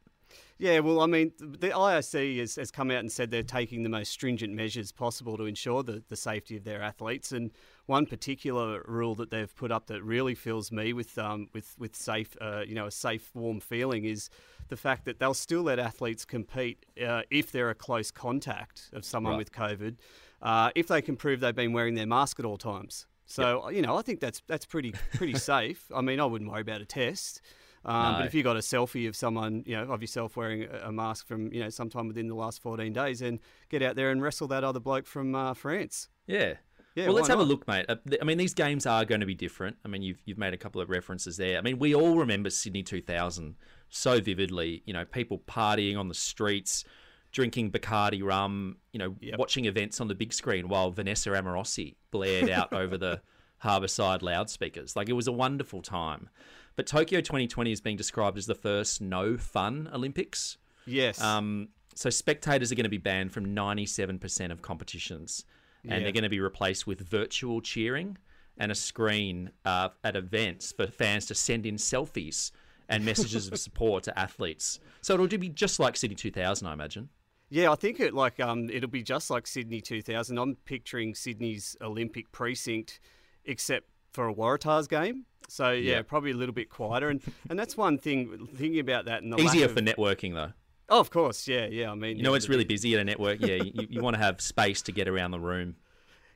Yeah, 0.60 0.80
well, 0.80 1.02
I 1.02 1.06
mean, 1.06 1.32
the 1.40 1.70
IOC 1.70 2.40
has, 2.40 2.56
has 2.56 2.72
come 2.72 2.90
out 2.92 3.00
and 3.00 3.12
said 3.12 3.30
they're 3.30 3.44
taking 3.44 3.84
the 3.84 3.90
most 3.90 4.12
stringent 4.12 4.54
measures 4.54 4.92
possible 4.92 5.38
to 5.38 5.44
ensure 5.44 5.84
the, 5.84 6.04
the 6.10 6.16
safety 6.16 6.58
of 6.58 6.64
their 6.64 6.82
athletes. 6.82 7.32
And 7.32 7.52
one 7.88 8.06
particular 8.06 8.84
rule 8.86 9.16
that 9.16 9.32
they've 9.32 9.54
put 9.56 9.72
up 9.72 9.88
that 9.88 10.04
really 10.04 10.36
fills 10.36 10.72
me 10.72 10.94
with 10.94 11.18
um, 11.18 11.48
with 11.54 11.76
with 11.80 11.96
safe, 11.96 12.38
uh, 12.40 12.64
you 12.68 12.76
know, 12.76 12.86
a 12.86 12.92
safe, 12.92 13.32
warm 13.34 13.60
feeling 13.60 14.06
is 14.06 14.30
the 14.70 14.78
fact 14.78 15.06
that 15.06 15.20
they'll 15.20 15.34
still 15.34 15.64
let 15.64 15.80
athletes 15.80 16.24
compete 16.26 16.86
uh, 17.06 17.24
if 17.32 17.52
they're 17.52 17.70
a 17.70 17.76
close 17.76 18.12
contact 18.12 18.90
of 18.94 19.04
someone 19.06 19.34
Right. 19.34 19.38
with 19.40 19.52
COVID, 19.52 19.96
uh, 20.42 20.70
if 20.76 20.88
they 20.88 21.02
can 21.02 21.16
prove 21.16 21.40
they've 21.40 21.56
been 21.56 21.74
wearing 21.74 21.96
their 21.96 22.06
mask 22.08 22.40
at 22.40 22.46
all 22.46 22.58
times. 22.58 23.08
So 23.26 23.70
you 23.70 23.82
know, 23.82 23.98
I 23.98 24.02
think 24.04 24.20
that's 24.20 24.42
that's 24.48 24.66
pretty 24.66 24.94
pretty 25.16 25.38
safe. 25.54 25.90
I 25.94 26.02
mean, 26.02 26.20
I 26.20 26.26
wouldn't 26.26 26.52
worry 26.52 26.62
about 26.62 26.82
a 26.82 26.86
test. 26.86 27.42
Um, 27.86 28.14
No. 28.14 28.18
But 28.20 28.26
if 28.28 28.34
you 28.34 28.44
got 28.44 28.58
a 28.58 28.60
selfie 28.60 29.08
of 29.08 29.16
someone, 29.16 29.64
you 29.66 29.76
know, 29.78 29.84
of 29.94 30.02
yourself 30.02 30.36
wearing 30.36 30.64
a 30.64 30.88
a 30.90 30.92
mask 30.92 31.26
from, 31.28 31.54
you 31.54 31.62
know, 31.62 31.70
sometime 31.70 32.08
within 32.08 32.28
the 32.28 32.36
last 32.36 32.62
14 32.62 32.92
days, 32.92 33.20
then 33.20 33.40
get 33.70 33.82
out 33.82 33.96
there 33.96 34.12
and 34.12 34.22
wrestle 34.22 34.48
that 34.50 34.64
other 34.66 34.80
bloke 34.82 35.06
from 35.06 35.36
uh, 35.36 35.54
France. 35.54 36.10
Yeah. 36.26 36.56
Yeah, 36.98 37.06
well, 37.06 37.14
let's 37.16 37.30
why 37.30 37.34
have 37.34 37.40
a 37.40 37.44
look, 37.48 37.68
mate. 37.68 37.86
Uh, 37.88 37.96
I 38.20 38.26
mean, 38.26 38.40
these 38.40 38.56
games 38.56 38.88
are 38.88 39.06
going 39.06 39.22
to 39.22 39.28
be 39.28 39.36
different. 39.36 39.78
I 39.86 39.88
mean, 39.88 40.02
you've 40.02 40.20
you've 40.26 40.40
made 40.40 40.54
a 40.54 40.58
couple 40.58 40.82
of 40.82 40.90
references 40.90 41.38
there. 41.38 41.58
I 41.60 41.62
mean, 41.62 41.78
we 41.78 41.94
all 41.94 42.18
remember 42.18 42.50
Sydney 42.50 42.82
2000 42.82 43.56
so 43.90 44.20
vividly. 44.20 44.82
You 44.86 44.94
know, 44.94 45.06
people 45.06 45.38
partying 45.48 45.98
on 45.98 46.08
the 46.08 46.16
streets, 46.16 46.84
drinking 47.32 47.72
Bacardi 47.72 48.24
rum. 48.24 48.78
You 48.94 49.00
know, 49.00 49.16
Yep. 49.22 49.38
watching 49.38 49.66
events 49.66 50.02
on 50.02 50.08
the 50.08 50.16
big 50.16 50.34
screen 50.34 50.70
while 50.70 50.90
Vanessa 50.90 51.30
Amorosi 51.30 51.96
blared 52.10 52.50
out 52.50 52.74
over 52.74 52.98
the 52.98 53.22
harbourside 53.64 54.24
loudspeakers. 54.24 54.96
Like 54.96 55.08
it 55.08 55.14
was 55.14 55.28
a 55.28 55.32
wonderful 55.32 55.84
time. 55.84 56.30
But 56.76 56.88
Tokyo 56.88 57.22
2020 57.22 57.72
is 57.72 57.82
being 57.82 57.98
described 57.98 58.38
as 58.40 58.48
the 58.48 58.56
first 58.56 59.02
no 59.02 59.38
fun 59.38 59.88
Olympics. 59.94 60.58
Yes. 60.88 61.22
Um, 61.22 61.70
so 61.96 62.10
spectators 62.10 62.72
are 62.72 62.76
going 62.76 62.84
to 62.84 62.90
be 62.90 62.98
banned 63.00 63.32
from 63.34 63.56
97% 63.56 64.52
of 64.52 64.62
competitions, 64.62 65.44
and 65.84 65.92
Yeah. 65.92 66.00
they're 66.00 66.12
going 66.12 66.24
to 66.24 66.30
be 66.30 66.40
replaced 66.40 66.86
with 66.88 67.02
virtual 67.02 67.62
cheering 67.62 68.18
and 68.58 68.72
a 68.72 68.76
screen 68.76 69.52
uh, 69.66 69.90
at 70.04 70.16
events 70.16 70.72
for 70.72 70.88
fans 70.88 71.26
to 71.28 71.36
send 71.36 71.66
in 71.66 71.76
selfies 71.76 72.52
and 72.90 73.04
messages 73.06 73.48
of 73.48 73.60
support 73.60 74.04
to 74.06 74.18
athletes. 74.18 74.80
So 75.02 75.14
it'll 75.14 75.28
be 75.28 75.50
just 75.50 75.80
like 75.80 75.96
Sydney 75.98 76.16
2000, 76.16 76.66
I 76.68 76.74
imagine. 76.74 77.10
yeah, 77.50 77.72
I 77.72 77.76
think 77.76 78.00
it 78.00 78.14
like 78.14 78.40
um, 78.40 78.70
it'll 78.70 78.90
be 78.90 79.04
just 79.04 79.30
like 79.30 79.46
Sydney 79.48 79.82
2000. 79.82 80.38
I'm 80.38 80.56
picturing 80.66 81.14
Sydney's 81.14 81.76
Olympic 81.82 82.32
precinct, 82.32 83.00
except 83.46 83.88
for 84.12 84.28
a 84.30 84.34
Waratahs 84.34 84.90
game. 84.90 85.26
So 85.50 85.72
yeah, 85.72 85.96
Yeah. 85.98 86.02
probably 86.02 86.32
a 86.32 86.36
little 86.36 86.56
bit 86.56 86.70
quieter, 86.70 87.10
and 87.10 87.22
and 87.50 87.58
that's 87.60 87.78
one 87.78 87.98
thing. 88.00 88.48
Thinking 88.56 88.80
about 88.80 89.06
that, 89.06 89.22
and 89.24 89.32
the 89.32 89.38
Easier 89.38 89.66
of- 89.66 89.74
for 89.74 89.82
networking, 89.82 90.34
though. 90.34 90.52
Oh, 90.90 91.00
of 91.00 91.10
course, 91.10 91.48
yeah, 91.48 91.68
yeah. 91.68 91.92
I 91.92 91.96
mean, 91.96 92.18
You 92.18 92.24
know, 92.24 92.34
it's 92.34 92.48
really 92.48 92.64
busy 92.64 92.94
at 92.94 93.02
a 93.02 93.04
network. 93.04 93.42
Yeah, 93.42 93.56
you, 93.64 93.88
you 93.90 94.02
want 94.02 94.16
to 94.16 94.22
have 94.22 94.40
space 94.42 94.82
to 94.84 94.92
get 94.92 95.08
around 95.08 95.32
the 95.32 95.40
room. 95.40 95.76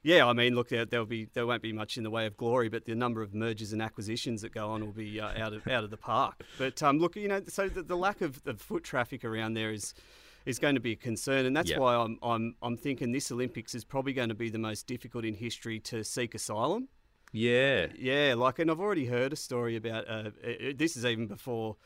Yeah, 0.03 0.25
I 0.27 0.33
mean, 0.33 0.55
look, 0.55 0.69
there, 0.69 0.83
there'll 0.85 1.05
be 1.05 1.27
there 1.33 1.45
won't 1.45 1.61
be 1.61 1.73
much 1.73 1.95
in 1.97 2.03
the 2.03 2.09
way 2.09 2.25
of 2.25 2.35
glory, 2.35 2.69
but 2.69 2.85
the 2.85 2.95
number 2.95 3.21
of 3.21 3.35
mergers 3.35 3.71
and 3.71 3.81
acquisitions 3.81 4.41
that 4.41 4.51
go 4.51 4.71
on 4.71 4.83
will 4.83 4.93
be 4.93 5.21
uh, 5.21 5.27
out 5.37 5.53
of 5.53 5.67
out 5.67 5.83
of 5.83 5.91
the 5.91 5.97
park. 5.97 6.43
But 6.57 6.81
um, 6.81 6.97
look, 6.97 7.15
you 7.15 7.27
know, 7.27 7.41
so 7.47 7.69
the, 7.69 7.83
the 7.83 7.95
lack 7.95 8.21
of, 8.21 8.41
of 8.47 8.59
foot 8.59 8.83
traffic 8.83 9.23
around 9.23 9.53
there 9.53 9.71
is 9.71 9.93
is 10.45 10.57
going 10.57 10.73
to 10.73 10.81
be 10.81 10.93
a 10.93 10.95
concern, 10.95 11.45
and 11.45 11.55
that's 11.55 11.75
why 11.77 11.95
I'm 11.95 12.17
I'm 12.23 12.55
I'm 12.63 12.77
thinking 12.77 13.11
this 13.11 13.31
Olympics 13.31 13.75
is 13.75 13.85
probably 13.85 14.13
going 14.13 14.29
to 14.29 14.35
be 14.35 14.49
the 14.49 14.57
most 14.57 14.87
difficult 14.87 15.23
in 15.23 15.35
history 15.35 15.79
to 15.81 16.03
seek 16.03 16.33
asylum. 16.33 16.87
Yeah. 17.31 17.87
Yeah, 17.97 18.35
like, 18.37 18.59
and 18.59 18.69
I've 18.69 18.79
already 18.79 19.05
heard 19.05 19.31
a 19.31 19.37
story 19.37 19.75
about 19.75 20.07
uh, 20.09 20.31
uh, 20.43 20.73
this 20.75 20.97
is 20.97 21.05
even 21.05 21.27
before. 21.27 21.77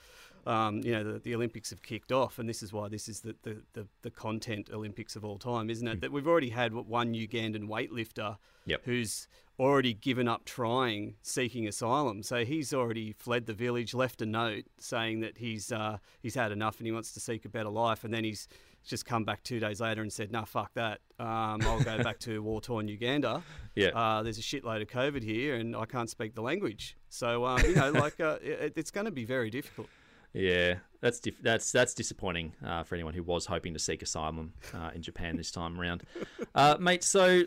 Um, 0.46 0.82
you 0.84 0.92
know 0.92 1.04
the, 1.04 1.20
the, 1.20 1.34
Olympics 1.34 1.72
have 1.72 1.82
kicked 1.82 2.12
off, 2.12 2.38
and 2.38 2.48
this 2.48 2.62
is 2.62 2.72
why 2.72 2.88
this 2.88 3.10
is 3.10 3.22
the, 3.22 3.36
the, 3.42 3.64
the, 3.74 3.88
the 4.04 4.12
content 4.12 4.70
Olympics 4.72 5.16
of 5.16 5.26
all 5.26 5.40
time, 5.40 5.70
isn't 5.72 5.88
it? 5.88 5.98
Mm. 5.98 6.02
That 6.02 6.12
we've 6.12 6.28
already 6.28 6.50
had 6.50 6.74
one 6.74 7.14
Ugandan 7.14 7.68
weightlifter 7.68 8.38
yep. 8.66 8.82
who's 8.84 9.28
already 9.60 9.94
given 9.94 10.28
up 10.28 10.46
trying, 10.46 11.16
seeking 11.22 11.68
asylum. 11.68 12.22
So 12.24 12.44
he's 12.44 12.74
already 12.74 13.14
fled 13.14 13.46
the 13.46 13.54
village, 13.54 13.94
left 13.94 14.22
a 14.22 14.26
note 14.26 14.66
saying 14.78 15.22
that 15.22 15.38
he's 15.38 15.72
uh, 15.72 15.98
he's 16.22 16.36
had 16.36 16.52
enough 16.52 16.80
and 16.80 16.86
he 16.86 16.92
wants 16.92 17.14
to 17.14 17.20
seek 17.20 17.46
a 17.46 17.50
better 17.50 17.70
life. 17.70 18.04
And 18.04 18.14
then 18.14 18.24
he's 18.24 18.48
just 18.86 19.06
come 19.06 19.24
back 19.24 19.44
two 19.44 19.60
days 19.60 19.82
later 19.82 20.02
and 20.02 20.12
said, 20.12 20.32
"No, 20.32 20.40
nah, 20.40 20.46
fuck 20.46 20.74
that. 20.76 21.00
Um, 21.20 21.62
I'll 21.64 21.82
go 21.82 22.04
back 22.04 22.20
to 22.20 22.42
war-torn 22.44 22.88
Uganda. 22.88 23.44
Yeah, 23.76 23.90
uh, 23.90 24.24
there's 24.24 24.38
a 24.38 24.42
shitload 24.42 24.82
of 24.82 24.88
COVID 24.90 25.24
here, 25.24 25.56
and 25.56 25.76
I 25.76 25.86
can't 25.86 26.10
speak 26.10 26.36
the 26.36 26.42
language. 26.42 26.98
So 27.10 27.46
um, 27.46 27.62
you 27.62 27.76
know, 27.76 27.92
like 27.92 28.20
uh, 28.20 28.38
it, 28.44 28.74
it's 28.76 28.92
going 28.92 29.06
to 29.06 29.12
be 29.12 29.26
very 29.26 29.50
difficult." 29.50 29.88
Yeah, 30.36 30.76
that's 31.00 31.20
dif- 31.20 31.42
that's 31.42 31.72
that's 31.72 31.94
disappointing 31.94 32.54
uh, 32.64 32.84
for 32.84 32.96
anyone 32.96 33.14
who 33.14 33.24
was 33.24 33.46
hoping 33.46 33.74
to 33.74 33.80
seek 33.80 34.02
asylum 34.02 34.54
uh, 34.74 34.92
in 34.94 35.02
Japan 35.02 35.38
this 35.38 35.50
time 35.50 35.80
around, 35.80 36.04
uh, 36.56 36.76
mate. 36.78 37.04
So 37.04 37.44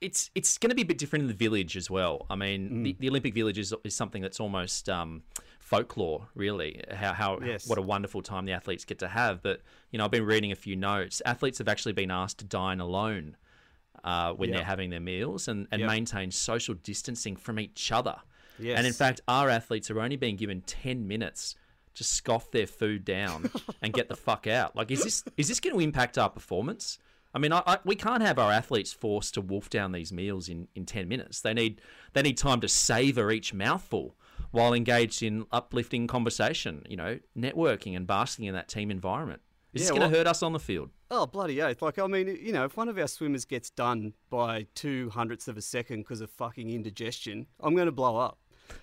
it's 0.00 0.30
it's 0.34 0.56
going 0.56 0.70
to 0.70 0.74
be 0.74 0.82
a 0.82 0.86
bit 0.86 0.96
different 0.96 1.24
in 1.24 1.28
the 1.28 1.34
village 1.34 1.76
as 1.76 1.90
well. 1.90 2.26
I 2.30 2.36
mean, 2.36 2.70
mm. 2.70 2.84
the, 2.84 2.96
the, 2.98 3.08
Olympic 3.10 3.34
Village 3.34 3.58
is, 3.58 3.74
is 3.84 3.94
something 3.94 4.22
that's 4.22 4.40
almost 4.40 4.88
um, 4.88 5.22
folklore, 5.60 6.26
really. 6.34 6.82
How 6.90 7.12
how 7.12 7.38
yes. 7.44 7.68
what 7.68 7.78
a 7.78 7.82
wonderful 7.82 8.22
time 8.22 8.46
the 8.46 8.52
athletes 8.52 8.86
get 8.86 8.98
to 9.00 9.08
have. 9.08 9.42
But 9.42 9.60
you 9.90 9.98
know, 9.98 10.06
I've 10.06 10.10
been 10.10 10.24
reading 10.24 10.52
a 10.52 10.56
few 10.56 10.74
notes. 10.74 11.20
Athletes 11.26 11.58
have 11.58 11.68
actually 11.68 11.92
been 11.92 12.10
asked 12.10 12.38
to 12.38 12.46
dine 12.46 12.80
alone 12.80 13.36
uh, 14.04 14.32
when 14.32 14.48
yep. 14.48 14.58
they're 14.58 14.66
having 14.66 14.88
their 14.88 15.00
meals 15.00 15.48
and 15.48 15.68
and 15.70 15.80
yep. 15.80 15.90
maintain 15.90 16.30
social 16.30 16.74
distancing 16.74 17.36
from 17.36 17.60
each 17.60 17.92
other. 17.92 18.16
Yes. 18.58 18.78
And 18.78 18.86
in 18.86 18.92
fact, 18.92 19.20
our 19.28 19.50
athletes 19.50 19.90
are 19.90 20.00
only 20.00 20.16
being 20.16 20.36
given 20.36 20.62
ten 20.62 21.06
minutes 21.06 21.56
to 21.94 22.04
scoff 22.04 22.50
their 22.50 22.66
food 22.66 23.04
down 23.04 23.50
and 23.82 23.92
get 23.92 24.08
the 24.08 24.16
fuck 24.16 24.46
out. 24.46 24.76
Like, 24.76 24.90
is 24.90 25.02
this 25.02 25.24
is 25.36 25.48
this 25.48 25.60
going 25.60 25.74
to 25.74 25.80
impact 25.80 26.18
our 26.18 26.30
performance? 26.30 26.98
I 27.34 27.38
mean, 27.38 27.52
I, 27.52 27.62
I, 27.66 27.78
we 27.84 27.96
can't 27.96 28.22
have 28.22 28.38
our 28.38 28.52
athletes 28.52 28.92
forced 28.92 29.34
to 29.34 29.40
wolf 29.40 29.70
down 29.70 29.92
these 29.92 30.12
meals 30.12 30.48
in, 30.48 30.68
in 30.74 30.84
ten 30.84 31.08
minutes. 31.08 31.40
They 31.40 31.54
need 31.54 31.80
they 32.12 32.22
need 32.22 32.36
time 32.36 32.60
to 32.60 32.68
savor 32.68 33.30
each 33.30 33.54
mouthful 33.54 34.16
while 34.50 34.74
engaged 34.74 35.22
in 35.22 35.46
uplifting 35.50 36.06
conversation. 36.06 36.84
You 36.88 36.96
know, 36.96 37.18
networking 37.36 37.96
and 37.96 38.06
basking 38.06 38.46
in 38.46 38.54
that 38.54 38.68
team 38.68 38.90
environment. 38.90 39.40
Is 39.72 39.80
yeah, 39.80 39.84
this 39.84 39.90
going 39.90 40.02
to 40.02 40.08
well, 40.08 40.18
hurt 40.18 40.26
us 40.26 40.42
on 40.42 40.52
the 40.52 40.58
field? 40.58 40.90
Oh 41.10 41.26
bloody 41.26 41.62
oath! 41.62 41.80
Like 41.80 41.98
I 41.98 42.06
mean, 42.06 42.28
you 42.28 42.52
know, 42.52 42.64
if 42.64 42.76
one 42.76 42.88
of 42.88 42.98
our 42.98 43.08
swimmers 43.08 43.46
gets 43.46 43.70
done 43.70 44.12
by 44.28 44.66
two 44.74 45.08
hundredths 45.10 45.48
of 45.48 45.56
a 45.56 45.62
second 45.62 46.00
because 46.00 46.20
of 46.20 46.30
fucking 46.30 46.68
indigestion, 46.70 47.46
I'm 47.60 47.74
going 47.74 47.86
to 47.86 47.92
blow 47.92 48.18
up. 48.18 48.38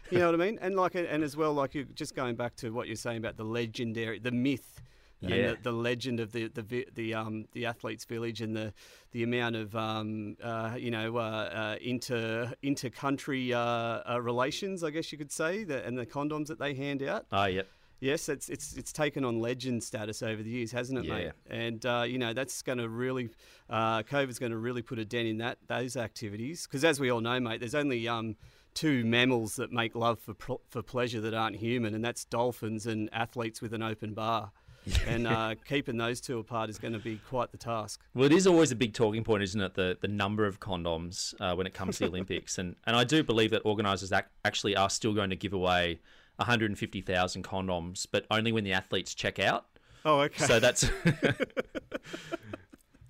You 0.10 0.20
know 0.20 0.32
what 0.32 0.42
I 0.42 0.46
mean? 0.46 0.60
And 0.62 0.76
like, 0.76 0.96
and 0.96 1.24
as 1.24 1.38
well, 1.38 1.54
like 1.54 1.76
you 1.76 1.86
just 1.86 2.16
going 2.16 2.36
back 2.36 2.56
to 2.58 2.72
what 2.72 2.88
you're 2.88 2.96
saying 2.96 3.18
about 3.18 3.38
the 3.38 3.44
legendary, 3.44 4.20
the 4.20 4.32
myth 4.32 4.82
yeah. 5.22 5.36
and 5.36 5.58
the, 5.58 5.64
the, 5.64 5.72
legend 5.72 6.20
of 6.20 6.32
the 6.32 6.48
the 6.48 6.88
the 6.94 7.14
um 7.14 7.46
the 7.54 7.66
athletes 7.66 8.06
village 8.06 8.42
and 8.42 8.56
the 8.56 8.74
the 9.12 9.24
amount 9.24 9.56
of 9.56 9.76
um 9.76 10.36
uh, 10.44 10.76
you 10.78 10.92
know 10.92 11.18
uh, 11.18 11.20
uh, 11.20 11.76
inter 11.82 12.52
inter 12.62 12.90
country 12.90 13.54
uh, 13.54 13.60
uh, 13.60 14.20
relations 14.22 14.84
I 14.84 14.92
guess 14.92 15.12
you 15.12 15.18
could 15.18 15.32
say 15.32 15.64
that 15.66 15.86
and 15.86 15.98
the 15.98 16.06
condoms 16.06 16.48
that 16.48 16.60
they 16.60 16.74
hand 16.74 17.04
out. 17.04 17.26
Oh 17.32 17.46
yep. 17.46 17.68
Yes, 18.02 18.30
it's 18.30 18.48
it's 18.48 18.78
it's 18.78 18.94
taken 18.94 19.26
on 19.26 19.42
legend 19.42 19.84
status 19.84 20.24
over 20.24 20.42
the 20.42 20.50
years, 20.50 20.72
hasn't 20.72 21.00
it, 21.00 21.06
yeah. 21.06 21.14
mate? 21.14 21.32
And 21.50 21.86
uh, 21.86 22.06
you 22.08 22.18
know 22.18 22.32
that's 22.32 22.62
going 22.62 22.78
to 22.78 22.88
really, 22.88 23.30
uh, 23.70 24.04
COVID's 24.04 24.40
going 24.40 24.54
to 24.54 24.58
really 24.58 24.82
put 24.82 25.00
a 25.00 25.06
dent 25.06 25.28
in 25.28 25.40
that 25.40 25.58
those 25.68 25.98
activities 25.98 26.66
because, 26.66 26.86
as 26.86 27.02
we 27.02 27.10
all 27.10 27.20
know, 27.20 27.38
mate, 27.42 27.60
there's 27.60 27.76
only 27.76 28.08
um, 28.08 28.38
two 28.74 29.04
mammals 29.06 29.56
that 29.56 29.72
make 29.72 29.96
love 29.96 30.20
for 30.20 30.36
for 30.70 30.82
pleasure 30.82 31.22
that 31.22 31.34
aren't 31.34 31.58
human, 31.58 31.94
and 31.94 32.04
that's 32.04 32.26
dolphins 32.26 32.86
and 32.86 33.10
athletes 33.14 33.62
with 33.62 33.74
an 33.74 33.82
open 33.82 34.14
bar 34.14 34.52
and 35.08 35.28
uh, 35.28 35.56
keeping 35.66 35.98
those 35.98 36.22
two 36.22 36.40
apart 36.40 36.70
is 36.70 36.78
going 36.78 36.94
to 36.94 37.00
be 37.00 37.20
quite 37.30 37.52
the 37.52 37.58
task. 37.58 38.02
Well, 38.14 38.26
it 38.26 38.32
is 38.32 38.48
always 38.48 38.72
a 38.72 38.76
big 38.76 38.94
talking 38.94 39.24
point, 39.24 39.44
isn't 39.44 39.60
it? 39.62 39.74
The 39.76 39.98
the 40.00 40.08
number 40.08 40.46
of 40.46 40.60
condoms 40.60 41.34
uh, 41.40 41.56
when 41.56 41.68
it 41.68 41.74
comes 41.74 41.98
to 41.98 42.06
the 42.06 42.10
Olympics, 42.12 42.58
and 42.58 42.76
and 42.86 42.96
I 42.96 43.04
do 43.04 43.24
believe 43.24 43.52
that 43.52 43.62
organisers 43.66 44.12
ac- 44.12 44.26
actually 44.46 44.76
are 44.76 44.90
still 44.90 45.14
going 45.14 45.30
to 45.30 45.36
give 45.36 45.54
away 45.54 46.00
150,000 46.38 47.44
condoms, 47.44 48.08
but 48.10 48.26
only 48.32 48.52
when 48.52 48.64
the 48.64 48.74
athletes 48.74 49.14
check 49.14 49.40
out. 49.40 49.66
Oh, 50.06 50.22
okay. 50.22 50.46
So 50.46 50.60
that's. 50.60 50.90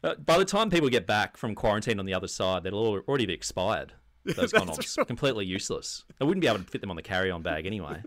By 0.01 0.37
the 0.37 0.45
time 0.45 0.69
people 0.69 0.87
get 0.87 1.05
back 1.05 1.35
from 1.35 1.55
quarantine 1.55 1.99
on 1.99 2.05
the 2.05 2.13
other 2.13 2.29
side, 2.29 2.63
they'll 2.63 2.73
already 2.73 3.25
be 3.25 3.33
expired. 3.33 3.91
Those 4.35 4.53
condoms, 4.53 4.97
right. 4.97 5.07
completely 5.07 5.45
useless. 5.45 6.05
I 6.19 6.23
wouldn't 6.23 6.41
be 6.41 6.47
able 6.47 6.59
to 6.59 6.65
fit 6.65 6.81
them 6.81 6.89
on 6.89 6.95
the 6.95 7.01
carry-on 7.01 7.41
bag 7.41 7.65
anyway. 7.65 8.01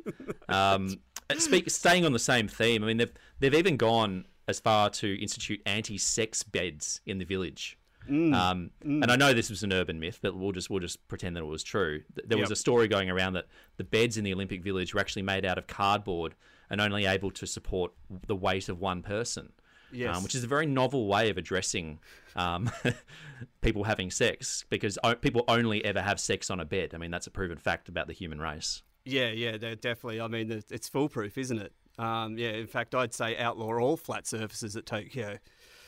Um, 0.49 0.99
speak, 1.39 1.71
staying 1.71 2.05
on 2.05 2.13
the 2.13 2.19
same 2.19 2.49
theme, 2.49 2.85
I 2.85 2.87
mean 2.87 2.97
they've 2.99 3.13
they've 3.41 3.55
even 3.55 3.77
gone 3.77 4.27
as 4.49 4.61
far 4.61 4.91
to 4.91 5.23
institute 5.23 5.61
anti-sex 5.67 6.43
beds 6.43 7.01
in 7.07 7.19
the 7.19 7.25
village. 7.25 7.79
Mm, 8.09 8.35
um, 8.35 8.71
mm. 8.85 9.03
And 9.03 9.11
I 9.11 9.17
know 9.17 9.33
this 9.33 9.49
was 9.49 9.63
an 9.63 9.73
urban 9.73 10.01
myth, 10.01 10.19
but 10.21 10.37
we'll 10.37 10.53
just 10.53 10.71
we'll 10.71 10.81
just 10.81 11.07
pretend 11.09 11.37
that 11.37 11.41
it 11.41 11.47
was 11.47 11.63
true. 11.63 12.03
There 12.25 12.39
was 12.39 12.51
yep. 12.51 12.57
a 12.57 12.57
story 12.57 12.89
going 12.89 13.11
around 13.11 13.35
that 13.35 13.47
the 13.77 13.85
beds 13.85 14.17
in 14.17 14.25
the 14.25 14.33
Olympic 14.33 14.63
Village 14.63 14.95
were 14.95 15.01
actually 15.01 15.23
made 15.23 15.45
out 15.45 15.59
of 15.59 15.67
cardboard 15.67 16.35
and 16.71 16.81
only 16.81 17.07
able 17.07 17.31
to 17.31 17.47
support 17.47 17.93
the 18.27 18.35
weight 18.35 18.69
of 18.69 18.81
one 18.81 19.03
person. 19.03 19.53
Yes. 19.93 20.17
Um, 20.17 20.23
which 20.23 20.35
is 20.35 20.43
a 20.43 20.47
very 20.47 20.67
novel 20.67 21.07
way 21.07 21.29
of 21.31 21.37
addressing 21.37 21.99
um, 22.35 22.71
people 23.61 23.85
having 23.85 24.11
sex 24.11 24.65
because 24.71 24.99
o- 25.05 25.15
people 25.15 25.45
only 25.49 25.85
ever 25.85 26.01
have 26.01 26.19
sex 26.19 26.51
on 26.51 26.61
a 26.61 26.65
bed. 26.65 26.93
I 26.95 26.99
mean, 26.99 27.11
that's 27.11 27.27
a 27.27 27.31
proven 27.31 27.59
fact 27.59 27.89
about 27.89 28.07
the 28.07 28.13
human 28.13 28.41
race. 28.41 28.83
Yeah, 29.05 29.31
yeah, 29.31 29.57
definitely. 29.57 30.21
I 30.21 30.29
mean, 30.29 30.63
it's 30.71 30.89
foolproof, 30.89 31.37
isn't 31.37 31.59
it? 31.59 31.73
Um, 31.99 32.39
yeah, 32.39 32.51
in 32.51 32.67
fact, 32.67 32.95
I'd 32.95 33.13
say 33.13 33.37
outlaw 33.37 33.79
all 33.79 33.97
flat 33.97 34.27
surfaces 34.27 34.77
at 34.77 34.87
Tokyo. 34.87 35.39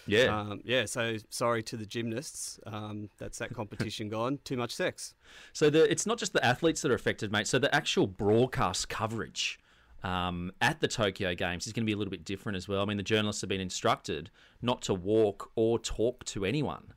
Yeah. 0.06 0.38
Um, 0.38 0.60
yeah, 0.64 0.84
so 0.84 1.16
sorry 1.30 1.62
to 1.64 1.76
the 1.76 1.86
gymnasts. 1.86 2.60
Um, 2.66 3.08
that's 3.18 3.38
that 3.38 3.54
competition 3.54 4.08
gone. 4.10 4.38
Too 4.44 4.56
much 4.56 4.74
sex. 4.74 5.14
So 5.52 5.70
the, 5.70 5.90
it's 5.90 6.06
not 6.06 6.18
just 6.18 6.32
the 6.32 6.44
athletes 6.44 6.82
that 6.82 6.90
are 6.90 6.94
affected, 6.94 7.32
mate. 7.32 7.46
So 7.46 7.58
the 7.58 7.74
actual 7.74 8.06
broadcast 8.06 8.88
coverage 8.88 9.58
um, 10.04 10.52
at 10.60 10.80
the 10.80 10.86
Tokyo 10.86 11.34
Games 11.34 11.66
is 11.66 11.72
going 11.72 11.82
to 11.82 11.86
be 11.86 11.92
a 11.92 11.96
little 11.96 12.10
bit 12.10 12.24
different 12.24 12.56
as 12.56 12.68
well. 12.68 12.82
I 12.82 12.84
mean, 12.84 12.98
the 12.98 13.02
journalists 13.02 13.40
have 13.40 13.48
been 13.48 13.60
instructed 13.60 14.30
not 14.62 14.82
to 14.82 14.94
walk 14.94 15.50
or 15.56 15.78
talk 15.78 16.24
to 16.26 16.44
anyone. 16.44 16.92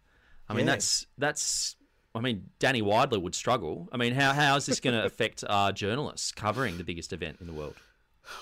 I 0.49 0.53
mean, 0.53 0.65
that's 0.65 1.07
that's 1.17 1.75
I 2.13 2.19
mean, 2.19 2.49
Danny 2.59 2.81
Weidler 2.81 3.21
would 3.21 3.35
struggle. 3.35 3.87
I 3.91 3.97
mean, 3.97 4.13
how, 4.13 4.33
how 4.33 4.55
is 4.55 4.65
this 4.65 4.79
going 4.79 4.95
to 4.99 5.05
affect 5.05 5.43
our 5.47 5.71
journalists 5.71 6.31
covering 6.31 6.77
the 6.77 6.83
biggest 6.83 7.13
event 7.13 7.37
in 7.39 7.47
the 7.47 7.53
world? 7.53 7.75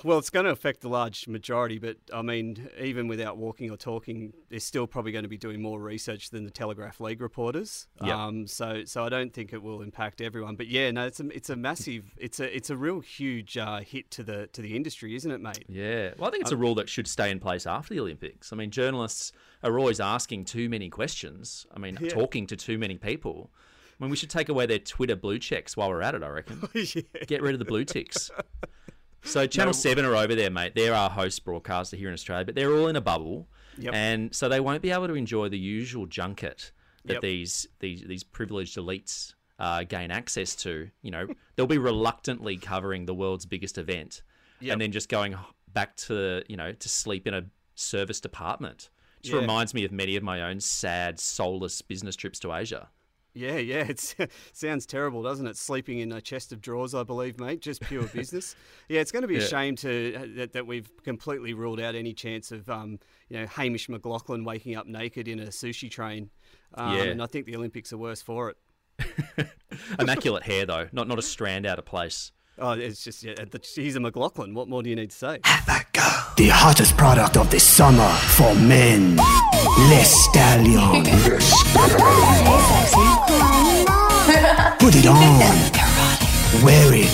Well, 0.03 0.17
it's 0.17 0.29
going 0.29 0.45
to 0.45 0.51
affect 0.51 0.81
the 0.81 0.89
large 0.89 1.27
majority, 1.27 1.79
but 1.79 1.97
I 2.13 2.21
mean, 2.21 2.69
even 2.79 3.07
without 3.07 3.37
walking 3.37 3.71
or 3.71 3.77
talking, 3.77 4.33
they're 4.49 4.59
still 4.59 4.87
probably 4.87 5.11
going 5.11 5.23
to 5.23 5.29
be 5.29 5.37
doing 5.37 5.61
more 5.61 5.79
research 5.79 6.29
than 6.29 6.43
the 6.43 6.51
Telegraph 6.51 6.99
League 6.99 7.21
reporters. 7.21 7.87
Yep. 8.03 8.15
Um, 8.15 8.47
so, 8.47 8.83
so 8.85 9.03
I 9.03 9.09
don't 9.09 9.33
think 9.33 9.53
it 9.53 9.61
will 9.61 9.81
impact 9.81 10.21
everyone. 10.21 10.55
But 10.55 10.67
yeah, 10.67 10.91
no, 10.91 11.05
it's 11.05 11.19
a 11.19 11.27
it's 11.29 11.49
a 11.49 11.55
massive, 11.55 12.13
it's 12.17 12.39
a 12.39 12.55
it's 12.55 12.69
a 12.69 12.77
real 12.77 12.99
huge 12.99 13.57
uh, 13.57 13.79
hit 13.79 14.11
to 14.11 14.23
the 14.23 14.47
to 14.47 14.61
the 14.61 14.75
industry, 14.75 15.15
isn't 15.15 15.31
it, 15.31 15.41
mate? 15.41 15.65
Yeah. 15.67 16.11
Well, 16.17 16.27
I 16.27 16.31
think 16.31 16.41
it's 16.41 16.51
a 16.51 16.55
um, 16.55 16.61
rule 16.61 16.75
that 16.75 16.89
should 16.89 17.07
stay 17.07 17.31
in 17.31 17.39
place 17.39 17.65
after 17.65 17.93
the 17.93 17.99
Olympics. 17.99 18.51
I 18.51 18.55
mean, 18.55 18.71
journalists 18.71 19.31
are 19.63 19.77
always 19.77 19.99
asking 19.99 20.45
too 20.45 20.69
many 20.69 20.89
questions. 20.89 21.65
I 21.75 21.79
mean, 21.79 21.97
yeah. 22.01 22.09
talking 22.09 22.47
to 22.47 22.55
too 22.55 22.77
many 22.77 22.97
people. 22.97 23.51
I 23.99 24.03
mean, 24.03 24.11
we 24.11 24.17
should 24.17 24.29
take 24.29 24.49
away 24.49 24.65
their 24.65 24.79
Twitter 24.79 25.15
blue 25.15 25.39
checks 25.39 25.77
while 25.77 25.89
we're 25.89 26.01
at 26.01 26.15
it. 26.15 26.23
I 26.23 26.27
reckon. 26.27 26.67
yeah. 26.73 27.01
Get 27.27 27.41
rid 27.41 27.53
of 27.53 27.59
the 27.59 27.65
blue 27.65 27.85
ticks. 27.85 28.29
So 29.25 29.47
Channel 29.47 29.69
no. 29.69 29.73
Seven 29.73 30.05
are 30.05 30.15
over 30.15 30.35
there, 30.35 30.49
mate. 30.49 30.73
They're 30.75 30.93
our 30.93 31.09
host 31.09 31.43
broadcaster 31.43 31.97
here 31.97 32.07
in 32.07 32.13
Australia, 32.13 32.45
but 32.45 32.55
they're 32.55 32.71
all 32.71 32.87
in 32.87 32.95
a 32.95 33.01
bubble, 33.01 33.47
yep. 33.77 33.93
and 33.93 34.33
so 34.33 34.47
they 34.47 34.59
won't 34.59 34.81
be 34.81 34.91
able 34.91 35.07
to 35.07 35.15
enjoy 35.15 35.49
the 35.49 35.57
usual 35.57 36.05
junket 36.05 36.71
that 37.05 37.13
yep. 37.13 37.21
these 37.21 37.67
these 37.79 38.03
these 38.03 38.23
privileged 38.23 38.77
elites 38.77 39.33
uh, 39.59 39.83
gain 39.83 40.11
access 40.11 40.55
to. 40.57 40.89
You 41.01 41.11
know, 41.11 41.27
they'll 41.55 41.67
be 41.67 41.77
reluctantly 41.77 42.57
covering 42.57 43.05
the 43.05 43.13
world's 43.13 43.45
biggest 43.45 43.77
event, 43.77 44.21
yep. 44.59 44.73
and 44.73 44.81
then 44.81 44.91
just 44.91 45.09
going 45.09 45.35
back 45.73 45.95
to 45.97 46.43
you 46.47 46.57
know 46.57 46.71
to 46.71 46.89
sleep 46.89 47.27
in 47.27 47.33
a 47.33 47.43
service 47.75 48.19
department. 48.19 48.89
Just 49.21 49.33
yeah. 49.33 49.41
reminds 49.41 49.73
me 49.73 49.85
of 49.85 49.91
many 49.91 50.15
of 50.15 50.23
my 50.23 50.43
own 50.43 50.59
sad, 50.59 51.19
soulless 51.19 51.81
business 51.81 52.15
trips 52.15 52.39
to 52.41 52.53
Asia. 52.53 52.89
Yeah, 53.35 53.57
yeah, 53.57 53.85
it 53.89 54.31
sounds 54.53 54.85
terrible, 54.85 55.21
doesn't 55.21 55.45
it? 55.45 55.57
Sleeping 55.57 55.99
in 55.99 56.11
a 56.13 56.21
chest 56.21 56.53
of 56.53 56.61
drawers, 56.61 56.95
I 56.95 57.03
believe, 57.03 57.39
mate. 57.39 57.61
Just 57.61 57.81
pure 57.81 58.07
business. 58.13 58.55
yeah, 58.87 59.01
it's 59.01 59.11
going 59.11 59.21
to 59.21 59.27
be 59.27 59.35
a 59.35 59.41
shame 59.41 59.75
to 59.77 60.15
uh, 60.15 60.25
that, 60.37 60.53
that, 60.53 60.65
we've 60.65 60.89
completely 61.03 61.53
ruled 61.53 61.79
out 61.79 61.95
any 61.95 62.13
chance 62.13 62.51
of, 62.51 62.69
um, 62.69 62.97
you 63.29 63.37
know, 63.37 63.45
Hamish 63.45 63.87
McLachlan 63.87 64.45
waking 64.45 64.75
up 64.75 64.87
naked 64.87 65.27
in 65.27 65.39
a 65.39 65.47
sushi 65.47 65.91
train. 65.91 66.29
Um, 66.73 66.95
yeah. 66.95 67.03
and 67.03 67.21
I 67.21 67.25
think 67.25 67.45
the 67.45 67.55
Olympics 67.55 67.91
are 67.91 67.97
worse 67.97 68.21
for 68.21 68.51
it. 68.51 69.49
Immaculate 69.99 70.43
hair, 70.43 70.65
though, 70.65 70.87
not 70.93 71.07
not 71.07 71.19
a 71.19 71.21
strand 71.21 71.65
out 71.65 71.77
of 71.77 71.85
place. 71.85 72.31
Oh, 72.57 72.71
it's 72.71 73.03
just 73.03 73.21
yeah, 73.23 73.33
he's 73.75 73.97
a 73.97 73.99
McLachlan. 73.99 74.53
What 74.53 74.69
more 74.69 74.81
do 74.81 74.89
you 74.89 74.95
need 74.95 75.09
to 75.09 75.15
say? 75.15 75.39
The 76.35 76.49
hottest 76.49 76.97
product 76.97 77.37
of 77.37 77.49
the 77.49 77.59
summer 77.59 78.09
for 78.35 78.53
men. 78.55 79.15
Les 79.89 80.03
Stallion. 80.03 81.03
Put 84.77 84.95
it 84.95 85.05
on. 85.07 85.39
Wear 86.63 86.93
it. 86.93 87.07